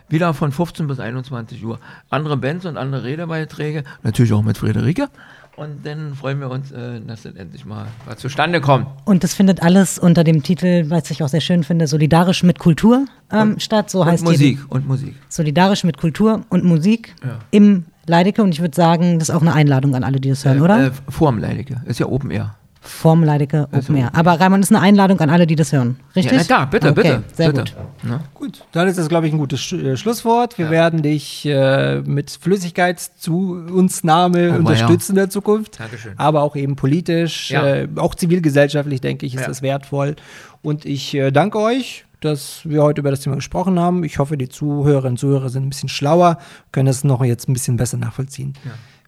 [0.08, 1.78] Wieder von 15 bis 21 Uhr.
[2.10, 3.84] Andere Bands und andere Redebeiträge.
[4.02, 5.08] Natürlich auch mit Friederike.
[5.56, 7.86] Und dann freuen wir uns, äh, dass das endlich mal
[8.16, 8.86] zustande kommt.
[9.04, 12.58] Und das findet alles unter dem Titel, was ich auch sehr schön finde, Solidarisch mit
[12.58, 13.88] Kultur ähm, statt.
[13.88, 14.58] So Und heißt Musik.
[14.68, 15.14] Und Musik.
[15.14, 17.38] Die, Solidarisch mit Kultur und Musik Ja.
[17.52, 18.42] im Leidecke.
[18.42, 20.86] Und ich würde sagen, das ist auch eine Einladung an alle, die das hören, oder?
[20.88, 21.80] Äh, vorm Leidige.
[21.86, 22.56] Ist ja Open Air.
[22.86, 24.10] Vorm Leidecke Also- Open Air.
[24.14, 25.98] Aber Raimund ist eine Einladung an alle, die das hören.
[26.14, 26.36] Richtig?
[26.38, 27.22] Ja, klar, bitte, okay, bitte.
[27.34, 27.62] Sehr bitte.
[27.62, 27.74] gut.
[28.10, 28.20] Ne?
[28.34, 30.58] Gut, dann ist das, glaube ich, ein gutes Sch äh, Schlusswort.
[30.58, 30.70] Wir Ja.
[30.70, 35.80] werden dich äh, mit Flüssigkeitsunsnahme Oh, unterstützen in der Zukunft.
[35.80, 36.12] Dankeschön.
[36.18, 37.66] Aber auch eben politisch, Ja.
[37.66, 39.46] äh, auch zivilgesellschaftlich, denke ich, ist Ja.
[39.48, 40.16] das wertvoll.
[40.62, 44.02] Und ich äh, danke euch, dass wir heute über das Thema gesprochen haben.
[44.04, 46.38] Ich hoffe, die Zuhörerinnen und Zuhörer sind ein bisschen schlauer,
[46.72, 48.54] können das noch jetzt ein bisschen besser nachvollziehen.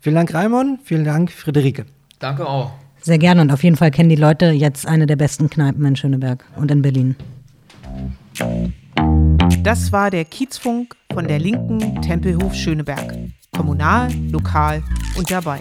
[0.00, 0.78] Vielen Dank, Raimon.
[0.84, 1.86] Vielen Dank, Friederike.
[2.18, 2.72] Danke auch.
[3.06, 3.40] Sehr gerne.
[3.40, 6.72] Und auf jeden Fall kennen die Leute jetzt eine der besten Kneipen in Schöneberg und
[6.72, 7.14] in Berlin.
[9.62, 13.16] Das war der Kiezfunk von der linken Tempelhof Schöneberg.
[13.52, 14.82] Kommunal, lokal
[15.16, 15.60] und dabei.